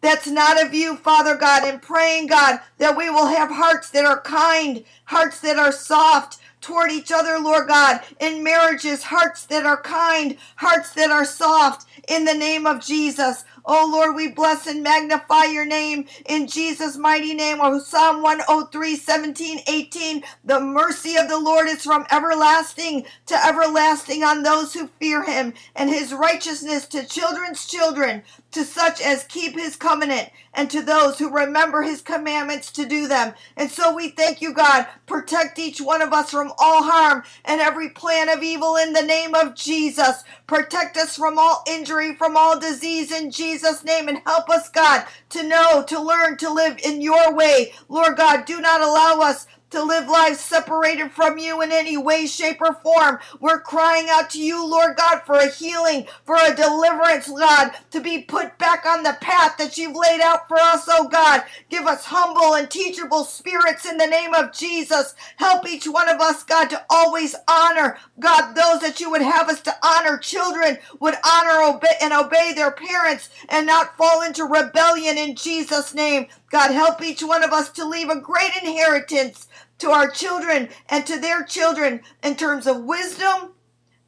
that's 0.01 0.29
not 0.29 0.65
of 0.65 0.73
you, 0.73 0.95
Father 0.97 1.35
God, 1.35 1.65
and 1.65 1.83
praying, 1.83 2.29
God, 2.29 2.61
that 2.79 2.97
we 2.97 3.11
will 3.11 3.27
have 3.27 3.51
hearts 3.51 3.91
that 3.91 4.05
are 4.05 4.21
kind, 4.21 4.85
hearts 5.07 5.41
that 5.41 5.59
are 5.59 5.73
soft, 5.73 6.39
toward 6.61 6.91
each 6.91 7.11
other, 7.11 7.39
Lord 7.39 7.69
God, 7.69 8.01
in 8.21 8.43
marriages, 8.45 9.05
hearts 9.05 9.47
that 9.47 9.65
are 9.67 9.81
kind, 9.81 10.37
hearts 10.57 10.93
that 10.93 11.11
are 11.11 11.25
soft, 11.25 11.89
in 12.09 12.25
the 12.25 12.35
name 12.35 12.67
of 12.67 12.85
Jesus. 12.85 13.45
Oh 13.65 13.89
Lord, 13.93 14.17
we 14.17 14.29
bless 14.29 14.67
and 14.67 14.83
magnify 14.83 15.45
your 15.45 15.67
name 15.67 16.07
in 16.27 16.47
Jesus' 16.47 16.97
mighty 16.97 17.35
name. 17.35 17.59
Oh, 17.61 17.79
Psalm 17.81 18.23
103, 18.23 18.97
17, 18.97 19.59
18. 19.67 20.23
The 20.45 20.61
mercy 20.61 21.17
of 21.17 21.29
the 21.29 21.39
Lord 21.39 21.69
is 21.69 21.85
from 21.85 22.07
everlasting 22.11 23.05
to 23.27 23.47
everlasting 23.47 24.25
on 24.25 24.43
those 24.43 24.75
who 24.75 24.89
fear 25.01 25.25
him, 25.25 25.55
and 25.77 25.91
his 25.91 26.13
righteousness 26.13 26.87
to 26.89 27.07
children's 27.07 27.67
children, 27.67 28.23
to 28.53 28.65
such 28.65 29.01
as 29.01 29.25
keep 29.25 29.55
his 29.55 29.77
covenant, 29.77 30.31
and 30.55 30.71
to 30.71 30.83
those 30.83 31.19
who 31.19 31.31
remember 31.31 31.83
his 31.83 32.03
commandments 32.03 32.73
to 32.73 32.87
do 32.87 33.07
them. 33.09 33.35
And 33.57 33.71
so 33.71 33.95
we 33.95 34.11
thank 34.11 34.41
you, 34.41 34.53
God. 34.53 34.87
Protect 35.07 35.59
each 35.59 35.81
one 35.81 36.03
of 36.03 36.13
us 36.13 36.31
from 36.31 36.53
all 36.59 36.83
harm 36.83 37.23
and 37.45 37.61
every 37.61 37.91
plan 37.91 38.29
of 38.29 38.43
evil 38.43 38.77
in 38.77 38.93
the 38.93 39.03
name 39.03 39.35
of 39.35 39.55
Jesus. 39.55 40.25
Protect 40.47 40.97
us 40.97 41.17
from 41.17 41.39
all 41.39 41.63
injury, 41.67 42.15
from 42.17 42.37
all 42.37 42.59
disease 42.59 43.13
in 43.13 43.31
Jesus' 43.31 43.50
name, 43.85 44.09
and 44.09 44.23
help 44.25 44.49
us, 44.49 44.69
God, 44.69 45.07
to 45.31 45.43
know, 45.43 45.83
to 45.87 46.01
learn, 46.01 46.37
to 46.39 46.53
live 46.53 46.79
in 46.85 47.01
your 47.01 47.35
way. 47.35 47.73
Lord 47.89 48.17
God, 48.17 48.45
do 48.45 48.61
not 48.61 48.81
allow 48.81 49.21
us 49.21 49.47
to 49.71 49.83
live 49.83 50.09
lives 50.09 50.41
separated 50.41 51.13
from 51.13 51.39
you 51.39 51.61
in 51.63 51.73
any 51.73 51.97
way, 51.97 52.27
shape, 52.27 52.61
or 52.61 52.75
form. 52.75 53.19
We're 53.41 53.61
crying 53.61 54.07
out 54.11 54.31
to 54.31 54.43
you, 54.43 54.65
Lord 54.65 54.97
God, 54.97 55.21
for 55.25 55.37
a 55.37 55.51
healing, 55.51 56.07
for 56.25 56.37
a 56.37 56.55
deliverance, 56.55 57.29
God, 57.29 57.73
to 57.91 58.01
be 58.01 58.23
put 58.23 58.59
back 58.59 58.85
on 58.87 59.03
the 59.03 59.17
path 59.21 59.57
that 59.59 59.79
you've 59.79 59.97
laid 59.97 60.21
out 60.21 60.49
for 60.49 60.59
us, 60.59 60.87
oh 60.89 61.09
God. 61.09 61.45
Give 61.69 61.87
us 61.87 62.05
humble 62.05 62.55
and 62.55 62.71
teachable 62.71 63.25
spirits 63.25 63.87
in 63.87 63.97
the 63.97 64.07
name 64.07 64.35
of 64.35 64.53
Jesus. 64.53 65.15
Help 65.37 65.69
each 65.69 65.87
one 65.87 66.09
of 66.09 66.21
us, 66.21 66.43
God, 66.43 66.71
to 66.71 66.85
always 66.91 67.35
honor, 67.49 67.99
God, 68.19 68.55
those 68.55 68.81
that 68.81 69.01
you 69.01 69.11
would 69.11 69.23
have 69.23 69.49
us 69.49 69.61
to 69.63 69.75
honor. 69.83 70.19
Children 70.19 70.79
would 70.99 71.15
honor 71.25 71.63
obey, 71.63 71.95
and 72.01 72.13
obey 72.13 72.53
their 72.55 72.73
parents 72.73 73.31
and 73.49 73.67
not 73.67 73.97
fall 73.97 74.23
into 74.23 74.45
rebellion 74.45 75.19
in 75.19 75.37
Jesus' 75.37 75.95
name. 75.95 76.27
God, 76.51 76.73
help 76.73 77.03
each 77.03 77.23
one 77.23 77.45
of 77.45 77.53
us 77.53 77.71
to 77.71 77.85
leave 77.85 78.09
a 78.09 78.21
great 78.21 78.53
inheritance 78.63 79.47
to 79.81 79.91
our 79.91 80.09
children 80.09 80.69
and 80.89 81.07
to 81.07 81.19
their 81.19 81.43
children 81.43 82.01
in 82.23 82.37
terms 82.37 82.67
of 82.67 82.85
wisdom, 82.85 83.53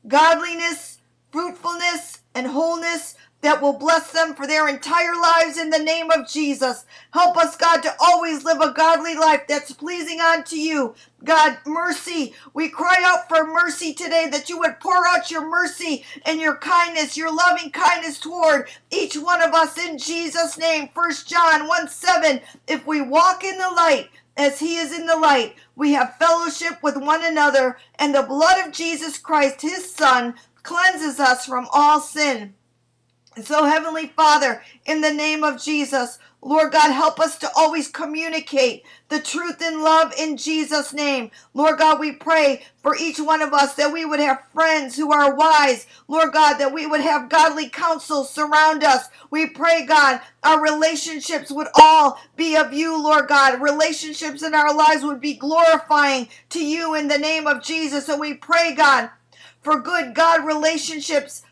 godliness, 0.07 0.99
fruitfulness, 1.31 2.21
and 2.35 2.47
wholeness 2.47 3.17
that 3.43 3.61
will 3.61 3.73
bless 3.73 4.13
them 4.13 4.35
for 4.35 4.47
their 4.47 4.69
entire 4.69 5.15
lives 5.15 5.59
in 5.59 5.71
the 5.71 5.79
name 5.79 6.11
of 6.11 6.29
Jesus. 6.29 6.85
Help 7.13 7.37
us, 7.37 7.57
God, 7.57 7.83
to 7.83 7.93
always 8.01 8.45
live 8.45 8.61
a 8.61 8.73
godly 8.73 9.17
life 9.17 9.43
that's 9.49 9.73
pleasing 9.73 10.21
unto 10.21 10.55
you. 10.55 10.95
God, 11.25 11.59
mercy. 11.67 12.35
We 12.55 12.69
cry 12.69 13.03
out 13.03 13.29
for 13.29 13.45
mercy 13.45 13.95
today 13.95 14.29
that 14.31 14.49
you 14.49 14.59
would 14.61 14.79
pour 14.79 15.07
out 15.09 15.31
your 15.31 15.49
mercy 15.49 16.05
and 16.25 16.41
your 16.41 16.57
kindness, 16.57 17.17
your 17.17 17.35
loving 17.35 17.73
kindness 17.73 18.21
toward 18.21 18.69
each 18.93 19.17
one 19.17 19.43
of 19.43 19.53
us 19.55 19.77
in 19.77 19.99
Jesus' 19.99 20.57
name. 20.57 20.89
First 20.95 21.29
John 21.29 21.67
1 21.67 21.89
7. 21.89 22.41
If 22.69 22.87
we 22.87 23.03
walk 23.03 23.43
in 23.43 23.59
the 23.59 23.71
light, 23.71 24.09
as 24.37 24.61
he 24.61 24.77
is 24.77 24.97
in 24.97 25.07
the 25.07 25.17
light, 25.17 25.57
we 25.77 25.93
have 25.93 26.17
fellowship 26.17 26.83
with 26.83 26.97
one 26.97 27.25
another, 27.25 27.77
and 27.99 28.15
the 28.15 28.23
blood 28.23 28.67
of 28.67 28.73
Jesus 28.73 29.19
Christ, 29.19 29.63
his 29.63 29.93
Son, 29.93 30.35
cleanses 30.63 31.21
us 31.21 31.47
from 31.47 31.67
all 31.73 32.01
sin. 32.01 32.55
So, 33.41 33.65
Heavenly 33.65 34.09
Father, 34.09 34.63
in 34.85 35.01
the 35.01 35.13
name 35.13 35.43
of 35.43 35.63
Jesus, 35.63 36.19
Lord 36.43 36.73
God, 36.73 36.91
help 36.91 37.19
us 37.19 37.39
to 37.39 37.51
always 37.57 37.89
communicate 37.89 38.85
the 39.09 39.21
truth 39.21 39.63
in 39.63 39.81
love 39.81 40.13
in 40.19 40.37
Jesus' 40.37 40.93
name. 40.93 41.31
Lord 41.55 41.79
God, 41.79 41.99
we 41.99 42.13
pray 42.13 42.65
for 42.83 42.95
each 42.95 43.19
one 43.19 43.41
of 43.41 43.55
us 43.55 43.75
that 43.77 43.93
we 43.93 44.05
would 44.05 44.21
have 44.21 44.45
friends 44.53 44.97
who 44.97 45.13
are 45.13 45.35
wise. 45.35 45.87
Lord 46.09 46.33
God, 46.33 46.59
that 46.59 46.75
we 46.75 46.87
would 46.87 47.01
have 47.01 47.31
godly 47.31 47.71
counsel 47.71 48.25
surround 48.25 48.85
us. 48.85 49.07
We 49.31 49.47
pray, 49.47 49.87
God, 49.87 50.21
our 50.43 50.61
relationships 50.61 51.51
would 51.51 51.69
all 51.81 52.21
be 52.37 52.57
of 52.57 52.75
you, 52.75 53.01
Lord 53.03 53.29
God. 53.29 53.63
Relationships 53.63 54.43
in 54.43 54.53
our 54.55 54.75
lives 54.75 55.05
would 55.05 55.21
be 55.21 55.35
glorifying 55.35 56.29
to 56.51 56.63
you 56.63 56.95
in 56.95 57.09
the 57.09 57.19
name 57.19 57.47
of 57.47 57.63
Jesus. 57.63 58.09
And 58.11 58.21
we 58.21 58.35
pray, 58.35 58.75
God, 58.75 59.11
for 59.63 59.81
good 59.81 60.15
God 60.15 60.45
relationships 60.45 61.45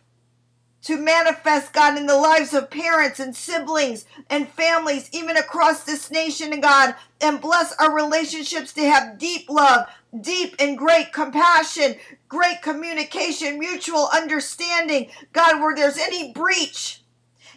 to 0.82 0.96
manifest, 0.96 1.72
God, 1.72 1.98
in 1.98 2.06
the 2.06 2.16
lives 2.16 2.54
of 2.54 2.70
parents 2.70 3.20
and 3.20 3.36
siblings 3.36 4.06
and 4.28 4.48
families, 4.48 5.10
even 5.12 5.36
across 5.36 5.84
this 5.84 6.10
nation, 6.10 6.52
and 6.52 6.62
God, 6.62 6.94
and 7.20 7.40
bless 7.40 7.74
our 7.76 7.94
relationships 7.94 8.72
to 8.74 8.82
have 8.82 9.18
deep 9.18 9.50
love, 9.50 9.86
deep 10.20 10.56
and 10.58 10.78
great 10.78 11.12
compassion, 11.12 11.96
great 12.28 12.62
communication, 12.62 13.58
mutual 13.58 14.08
understanding, 14.14 15.10
God, 15.32 15.60
where 15.60 15.74
there's 15.74 15.98
any 15.98 16.32
breach. 16.32 17.02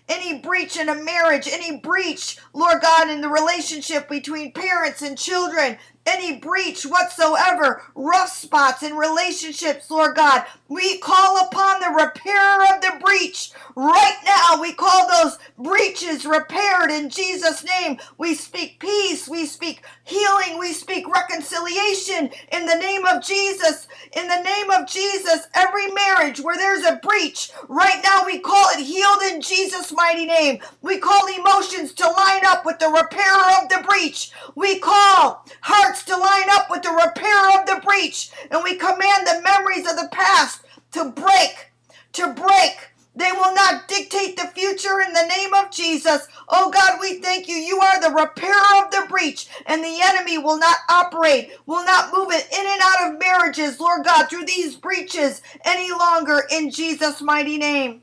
Any 0.09 0.39
breach 0.39 0.75
in 0.75 0.89
a 0.89 0.95
marriage, 0.95 1.47
any 1.49 1.77
breach, 1.77 2.37
Lord 2.51 2.81
God, 2.81 3.09
in 3.09 3.21
the 3.21 3.29
relationship 3.29 4.09
between 4.09 4.51
parents 4.51 5.01
and 5.01 5.17
children, 5.17 5.77
any 6.05 6.37
breach 6.37 6.83
whatsoever, 6.85 7.83
rough 7.95 8.29
spots 8.29 8.83
in 8.83 8.95
relationships, 8.95 9.89
Lord 9.89 10.15
God. 10.15 10.45
We 10.67 10.97
call 10.99 11.45
upon 11.45 11.79
the 11.79 11.89
repairer 11.89 12.65
of 12.75 12.81
the 12.81 12.99
breach 13.03 13.51
right 13.75 14.17
now. 14.25 14.61
We 14.61 14.73
call 14.73 15.07
those 15.07 15.37
breaches 15.63 16.25
repaired 16.25 16.91
in 16.91 17.09
Jesus' 17.09 17.63
name. 17.63 17.97
We 18.17 18.35
speak 18.35 18.79
peace. 18.79 19.27
We 19.27 19.45
speak 19.45 19.83
healing. 20.03 20.59
We 20.59 20.73
speak 20.73 21.07
reconciliation 21.07 22.29
in 22.51 22.65
the 22.65 22.75
name 22.75 23.05
of 23.05 23.23
Jesus. 23.23 23.87
In 24.15 24.27
the 24.27 24.41
name 24.41 24.69
of 24.69 24.87
Jesus, 24.87 25.47
every 25.53 25.91
marriage 25.91 26.39
where 26.41 26.57
there's 26.57 26.85
a 26.85 26.99
breach, 27.01 27.51
right 27.67 28.01
now 28.03 28.25
we 28.25 28.39
call 28.39 28.65
it 28.71 28.83
healed 28.83 29.33
in 29.33 29.41
Jesus' 29.41 29.91
mighty 29.91 30.25
name. 30.25 30.59
We 30.81 30.97
call 30.99 31.27
emotions 31.27 31.93
to 31.93 32.07
line 32.09 32.45
up 32.45 32.65
with 32.65 32.79
the 32.79 32.89
repairer 32.89 33.63
of 33.63 33.69
the 33.69 33.85
breach. 33.87 34.31
We 34.55 34.79
call 34.79 35.45
hearts 35.61 36.03
to 36.05 36.17
line 36.17 36.49
up 36.51 36.69
with 36.69 36.83
the 36.83 36.91
repairer 36.91 37.59
of 37.59 37.65
the 37.65 37.81
breach. 37.85 38.31
And 38.51 38.63
we 38.63 38.75
command 38.75 39.25
the 39.25 39.41
memories 39.43 39.89
of 39.89 39.95
the 39.95 40.09
past 40.11 40.61
to 40.91 41.11
break, 41.11 41.71
to 42.13 42.33
break. 42.33 42.92
They 43.15 43.31
will 43.31 43.53
not 43.53 43.87
dictate 43.87 44.37
the 44.37 44.47
future 44.47 45.01
in 45.01 45.13
the 45.13 45.27
name 45.27 45.53
of 45.53 45.71
Jesus. 45.71 46.27
Oh 46.49 46.71
God, 46.71 46.99
we 46.99 47.19
thank 47.19 47.47
you. 47.47 47.55
You 47.55 47.79
are 47.79 48.01
the 48.01 48.09
repairer 48.09 48.83
of 48.83 48.91
the 48.91 49.05
breach, 49.09 49.47
and 49.67 49.83
the 49.83 49.99
enemy 50.01 50.39
will 50.39 50.57
not 50.57 50.77
operate, 50.89 51.51
will 51.67 51.85
not 51.85 52.13
move 52.13 52.31
it 52.31 52.47
in 52.51 52.65
and 52.65 52.81
out 52.83 53.13
of 53.13 53.19
marriages, 53.19 53.79
Lord 53.79 54.05
God, 54.05 54.29
through 54.29 54.45
these 54.45 54.75
breaches 54.75 55.41
any 55.63 55.91
longer 55.91 56.43
in 56.51 56.71
Jesus' 56.71 57.21
mighty 57.21 57.57
name. 57.57 58.01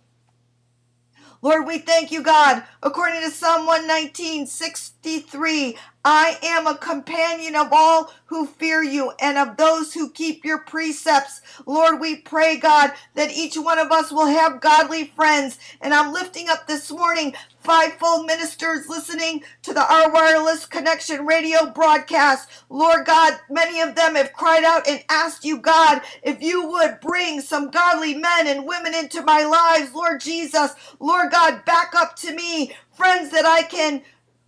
Lord, 1.43 1.67
we 1.67 1.79
thank 1.79 2.13
you, 2.13 2.23
God. 2.23 2.65
According 2.83 3.23
to 3.23 3.31
Psalm 3.31 3.67
119, 3.67 4.47
63, 4.47 5.77
I 6.05 6.39
am 6.43 6.67
a 6.67 6.79
companion 6.79 7.57
of 7.57 7.69
all 7.73 8.13
who 8.27 8.47
fear 8.47 8.83
you 8.83 9.13
and 9.21 9.39
of 9.39 9.57
those 9.57 9.93
who 9.95 10.11
keep 10.11 10.45
your 10.45 10.59
precepts. 10.61 11.43
Lord, 11.67 12.01
we 12.01 12.17
pray, 12.17 12.57
God, 12.59 12.93
that 13.15 13.33
each 13.33 13.57
one 13.57 13.79
of 13.79 13.93
us 13.93 14.11
will 14.11 14.27
have 14.27 14.63
godly 14.63 15.13
friends. 15.17 15.59
And 15.81 15.93
I'm 15.95 16.13
lifting 16.13 16.49
up 16.49 16.67
this 16.67 16.91
morning 16.91 17.35
fivefold 17.59 18.27
ministers 18.27 18.89
listening 18.89 19.45
to 19.63 19.75
the 19.75 19.93
Our 19.93 20.11
Wireless 20.13 20.67
Connection 20.67 21.27
radio 21.27 21.71
broadcast. 21.71 22.49
Lord 22.71 23.07
God, 23.07 23.39
many 23.51 23.81
of 23.81 23.95
them 23.95 24.15
have 24.15 24.33
cried 24.33 24.65
out 24.65 24.89
and 24.89 25.05
asked 25.11 25.45
you, 25.45 25.59
God, 25.59 26.03
if 26.23 26.43
you 26.43 26.67
would 26.69 27.01
bring 27.01 27.41
some 27.43 27.71
godly 27.71 28.15
men 28.15 28.47
and 28.49 28.67
women 28.67 28.95
into 28.95 29.23
my 29.23 29.45
lives, 29.45 29.95
Lord 29.95 30.21
Jesus. 30.21 30.73
Lord 30.99 31.31
God, 31.31 31.65
back 31.67 31.95
up 31.95 32.17
to 32.17 32.35
me, 32.35 32.73
friends 32.93 33.31
that 33.33 33.45
I 33.45 33.63
can 33.65 34.03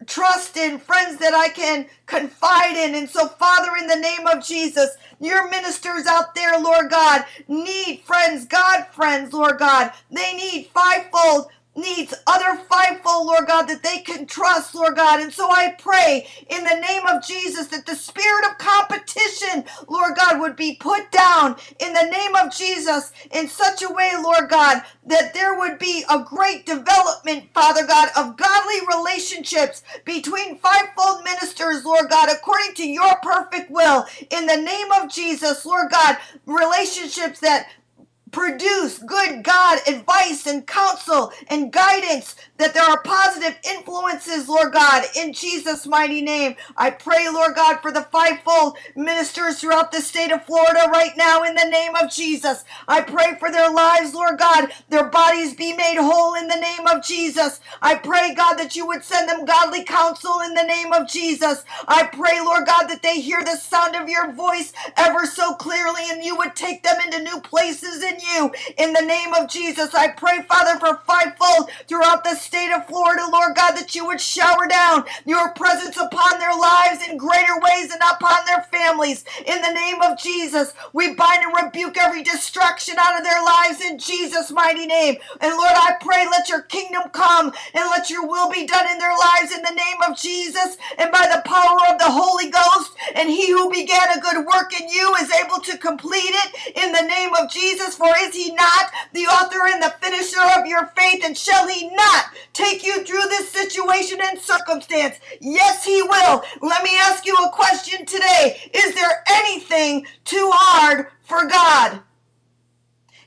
trust 0.06 0.56
in, 0.56 0.78
friends 0.78 1.18
that 1.18 1.34
I 1.34 1.48
can 1.48 1.86
confide 2.06 2.76
in. 2.76 2.94
And 2.94 3.08
so, 3.08 3.28
Father, 3.28 3.76
in 3.78 3.86
the 3.86 3.96
name 3.96 4.26
of 4.26 4.44
Jesus, 4.44 4.96
your 5.20 5.48
ministers 5.50 6.06
out 6.06 6.34
there, 6.34 6.58
Lord 6.60 6.90
God, 6.90 7.24
need 7.48 8.02
friends, 8.04 8.46
God 8.46 8.86
friends, 8.92 9.32
Lord 9.32 9.58
God. 9.58 9.92
They 10.10 10.34
need 10.34 10.70
fivefold 10.74 11.46
needs 11.74 12.14
other 12.26 12.60
fivefold, 12.68 13.26
Lord 13.26 13.46
God, 13.46 13.66
that 13.68 13.82
they 13.82 13.98
can 13.98 14.26
trust, 14.26 14.74
Lord 14.74 14.96
God. 14.96 15.20
And 15.20 15.32
so 15.32 15.50
I 15.50 15.74
pray 15.78 16.26
in 16.48 16.64
the 16.64 16.80
name 16.80 17.06
of 17.06 17.24
Jesus 17.24 17.68
that 17.68 17.86
the 17.86 17.94
spirit 17.94 18.44
of 18.50 18.58
competition, 18.58 19.64
Lord 19.88 20.14
God, 20.16 20.40
would 20.40 20.56
be 20.56 20.76
put 20.76 21.10
down 21.10 21.56
in 21.80 21.92
the 21.92 22.10
name 22.10 22.34
of 22.36 22.54
Jesus 22.54 23.12
in 23.30 23.48
such 23.48 23.82
a 23.82 23.92
way, 23.92 24.12
Lord 24.22 24.48
God, 24.50 24.82
that 25.06 25.34
there 25.34 25.58
would 25.58 25.78
be 25.78 26.04
a 26.10 26.22
great 26.22 26.66
development, 26.66 27.44
Father 27.54 27.86
God, 27.86 28.10
of 28.16 28.36
godly 28.36 28.80
relationships 28.96 29.82
between 30.04 30.58
fivefold 30.58 31.24
ministers, 31.24 31.84
Lord 31.84 32.10
God, 32.10 32.28
according 32.30 32.74
to 32.74 32.88
your 32.88 33.16
perfect 33.22 33.70
will. 33.70 34.04
In 34.30 34.46
the 34.46 34.56
name 34.56 34.92
of 34.92 35.10
Jesus, 35.10 35.64
Lord 35.64 35.90
God, 35.90 36.18
relationships 36.46 37.40
that 37.40 37.68
produce 38.32 38.98
good 38.98 39.44
God 39.44 39.80
advice 39.88 40.46
and 40.46 40.66
counsel 40.66 41.32
and 41.48 41.72
guidance, 41.72 42.36
that 42.58 42.74
there 42.74 42.84
are 42.84 43.02
positive 43.02 43.58
influences, 43.68 44.48
Lord 44.48 44.72
God, 44.74 45.04
in 45.16 45.32
Jesus' 45.34 45.86
mighty 45.86 46.22
name. 46.22 46.56
I 46.76 46.90
pray, 46.90 47.28
Lord 47.30 47.56
God, 47.56 47.78
for 47.82 47.92
the 47.92 48.02
fivefold 48.12 48.78
ministers 48.96 49.60
throughout 49.60 49.92
the 49.92 50.02
state 50.02 50.32
of 50.32 50.44
Florida 50.46 50.88
right 50.92 51.16
now 51.16 51.44
in 51.44 51.54
the 51.54 51.64
name 51.70 51.96
of 51.96 52.10
Jesus. 52.10 52.64
I 52.88 53.02
pray 53.02 53.36
for 53.38 53.50
their 53.52 53.70
lives, 53.72 54.14
Lord 54.14 54.38
God, 54.38 54.72
their 54.90 55.08
bodies 55.08 55.54
be 55.54 55.74
made 55.74 55.98
whole 55.98 56.34
in 56.34 56.48
the 56.48 56.56
name 56.60 56.86
of 56.88 57.04
Jesus. 57.04 57.60
I 57.82 57.96
pray, 57.96 58.34
God, 58.34 58.54
that 58.56 58.76
you 58.76 58.86
would 58.86 59.04
send 59.04 59.28
them 59.28 59.44
godly 59.44 59.84
counsel 59.84 60.40
in 60.44 60.54
the 60.54 60.64
name 60.64 60.92
of 60.92 61.08
Jesus. 61.08 61.64
I 61.88 62.04
pray, 62.06 62.40
Lord 62.40 62.66
God, 62.66 62.88
that 62.88 63.02
they 63.02 63.20
hear 63.20 63.42
the 63.44 63.56
sound 63.56 63.96
of 63.96 64.08
your 64.08 64.32
voice 64.32 64.72
ever 64.96 65.26
so 65.26 65.54
clearly 65.54 66.02
and 66.10 66.24
you 66.24 66.36
would 66.36 66.56
take 66.56 66.82
them 66.82 66.96
into 67.04 67.22
new 67.22 67.40
places 67.40 68.02
in 68.02 68.18
you. 68.22 68.52
In 68.78 68.92
the 68.92 69.02
name 69.02 69.34
of 69.34 69.48
Jesus, 69.48 69.94
I 69.94 70.08
pray, 70.08 70.42
Father, 70.48 70.78
for 70.80 71.00
fivefold 71.06 71.70
throughout 71.88 72.24
the 72.24 72.34
state 72.34 72.72
of 72.72 72.86
Florida, 72.86 73.26
Lord 73.32 73.56
God, 73.56 73.72
that 73.76 73.94
you 73.94 74.06
would 74.06 74.20
shower 74.20 74.66
down 74.68 75.04
your 75.26 75.52
presence 75.54 75.96
upon 75.96 76.38
their 76.38 76.54
lives 76.56 77.06
in 77.08 77.16
greater 77.18 77.58
ways 77.60 77.92
and 77.92 78.02
upon 78.02 78.44
their 78.46 78.62
families. 78.72 79.24
In 79.46 79.62
the 79.62 79.72
name 79.72 80.00
of 80.02 80.18
Jesus, 80.18 80.74
we 80.92 81.14
bind 81.14 81.44
and 81.44 81.64
rebuke 81.66 81.96
every 81.98 82.22
distraction 82.22 82.96
out 82.98 83.18
of 83.18 83.24
their 83.24 83.42
lives 83.44 83.80
in 83.80 83.98
Jesus' 83.98 84.50
mighty 84.50 84.86
name. 84.86 85.16
And 85.40 85.56
Lord, 85.56 85.72
I 85.74 85.94
pray, 86.00 86.26
let 86.30 86.48
your 86.48 86.62
kingdom 86.62 87.10
come 87.12 87.52
and 87.74 87.90
let 87.90 88.10
your 88.10 88.26
will 88.26 88.50
be 88.50 88.66
done 88.66 88.90
in 88.90 88.98
their 88.98 89.16
lives 89.16 89.52
in 89.54 89.62
the 89.62 89.70
name 89.74 90.00
of 90.08 90.16
Jesus 90.18 90.76
and 90.98 91.10
by 91.12 91.28
the 91.34 91.42
power 91.48 91.78
of 91.92 91.98
the 91.98 92.10
Holy 92.10 92.50
Ghost. 92.50 92.91
And 93.14 93.28
he 93.28 93.50
who 93.50 93.70
began 93.70 94.16
a 94.16 94.20
good 94.20 94.46
work 94.46 94.78
in 94.80 94.88
you 94.88 95.14
is 95.16 95.32
able 95.32 95.60
to 95.60 95.78
complete 95.78 96.18
it 96.24 96.76
in 96.82 96.92
the 96.92 97.02
name 97.02 97.34
of 97.34 97.50
Jesus. 97.50 97.96
For 97.96 98.12
is 98.20 98.34
he 98.34 98.54
not 98.54 98.90
the 99.12 99.26
author 99.26 99.66
and 99.66 99.82
the 99.82 99.94
finisher 100.00 100.42
of 100.58 100.66
your 100.66 100.86
faith? 100.96 101.22
And 101.24 101.36
shall 101.36 101.68
he 101.68 101.88
not 101.94 102.26
take 102.52 102.84
you 102.84 103.04
through 103.04 103.28
this 103.28 103.50
situation 103.50 104.18
and 104.22 104.38
circumstance? 104.38 105.16
Yes, 105.40 105.84
he 105.84 106.02
will. 106.02 106.42
Let 106.60 106.82
me 106.82 106.90
ask 106.98 107.26
you 107.26 107.34
a 107.34 107.50
question 107.50 108.06
today. 108.06 108.70
Is 108.72 108.94
there 108.94 109.24
anything 109.28 110.06
too 110.24 110.50
hard 110.52 111.08
for 111.22 111.46
God? 111.46 112.00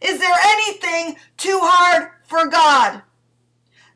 Is 0.02 0.20
there 0.20 0.38
anything 0.46 1.18
too 1.38 1.60
hard 1.62 2.12
for 2.26 2.48
God? 2.48 3.02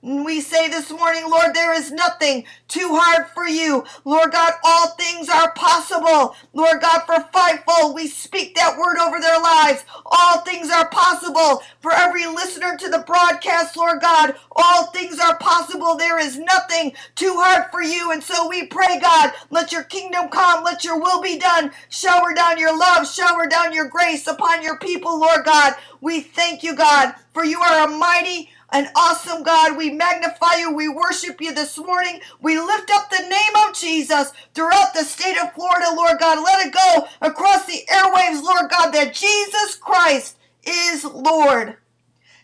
We 0.01 0.41
say 0.41 0.69
this 0.69 0.91
morning, 0.91 1.23
Lord, 1.29 1.53
there 1.53 1.73
is 1.73 1.91
nothing 1.91 2.45
too 2.69 2.89
hard 2.91 3.27
for 3.35 3.47
you. 3.47 3.85
Lord 4.05 4.31
God, 4.31 4.53
all 4.63 4.89
things 4.91 5.29
are 5.29 5.51
possible. 5.53 6.35
Lord 6.53 6.81
God, 6.81 7.01
for 7.05 7.21
fivefold, 7.33 7.95
we 7.95 8.07
speak 8.07 8.55
that 8.55 8.77
word 8.79 8.97
over 8.97 9.19
their 9.19 9.39
lives. 9.41 9.85
All 10.05 10.39
things 10.41 10.71
are 10.71 10.89
possible. 10.89 11.61
For 11.81 11.91
every 11.93 12.25
listener 12.27 12.77
to 12.77 12.89
the 12.89 13.03
broadcast, 13.07 13.77
Lord 13.77 14.01
God, 14.01 14.35
all 14.53 14.87
things 14.87 15.19
are 15.19 15.37
possible. 15.37 15.97
There 15.97 16.19
is 16.19 16.37
nothing 16.39 16.93
too 17.15 17.35
hard 17.37 17.71
for 17.71 17.81
you. 17.83 18.11
And 18.11 18.23
so 18.23 18.47
we 18.49 18.67
pray, 18.67 18.99
God, 19.01 19.33
let 19.51 19.71
your 19.71 19.83
kingdom 19.83 20.29
come. 20.29 20.63
Let 20.63 20.83
your 20.85 20.99
will 20.99 21.21
be 21.21 21.37
done. 21.39 21.71
Shower 21.89 22.33
down 22.33 22.57
your 22.57 22.77
love. 22.77 23.07
Shower 23.07 23.47
down 23.47 23.73
your 23.73 23.89
grace 23.89 24.27
upon 24.27 24.63
your 24.63 24.77
people, 24.79 25.19
Lord 25.19 25.45
God. 25.45 25.73
We 26.01 26.21
thank 26.21 26.63
you, 26.63 26.75
God, 26.75 27.13
for 27.33 27.43
you 27.45 27.59
are 27.61 27.87
a 27.87 27.91
mighty, 27.97 28.49
an 28.71 28.89
awesome 28.95 29.43
God. 29.43 29.77
We 29.77 29.91
magnify 29.91 30.55
you. 30.59 30.73
We 30.73 30.87
worship 30.89 31.41
you 31.41 31.53
this 31.53 31.77
morning. 31.77 32.21
We 32.41 32.59
lift 32.59 32.91
up 32.91 33.09
the 33.09 33.27
name 33.27 33.67
of 33.67 33.75
Jesus 33.75 34.33
throughout 34.53 34.93
the 34.93 35.03
state 35.03 35.37
of 35.37 35.53
Florida, 35.53 35.87
Lord 35.95 36.19
God. 36.19 36.43
Let 36.43 36.67
it 36.67 36.73
go 36.73 37.07
across 37.21 37.65
the 37.65 37.83
airwaves, 37.91 38.43
Lord 38.43 38.69
God, 38.69 38.91
that 38.91 39.13
Jesus 39.13 39.75
Christ 39.75 40.37
is 40.63 41.03
Lord. 41.05 41.77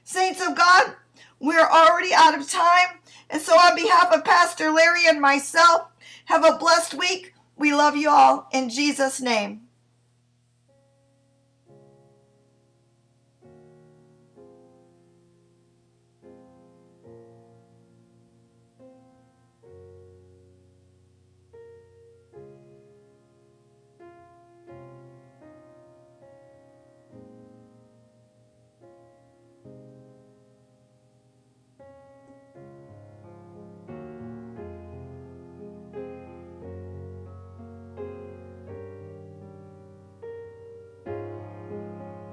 Saints 0.03 0.41
of 0.45 0.55
God, 0.55 0.95
We're 1.39 1.67
already 1.67 2.13
out 2.13 2.39
of 2.39 2.49
time. 2.49 2.99
And 3.29 3.41
so, 3.41 3.53
on 3.53 3.75
behalf 3.75 4.11
of 4.13 4.23
Pastor 4.23 4.71
Larry 4.71 5.07
and 5.07 5.19
myself, 5.19 5.89
have 6.25 6.45
a 6.45 6.57
blessed 6.57 6.93
week. 6.95 7.33
We 7.57 7.73
love 7.73 7.95
you 7.95 8.09
all 8.09 8.47
in 8.51 8.69
Jesus' 8.69 9.21
name. 9.21 9.64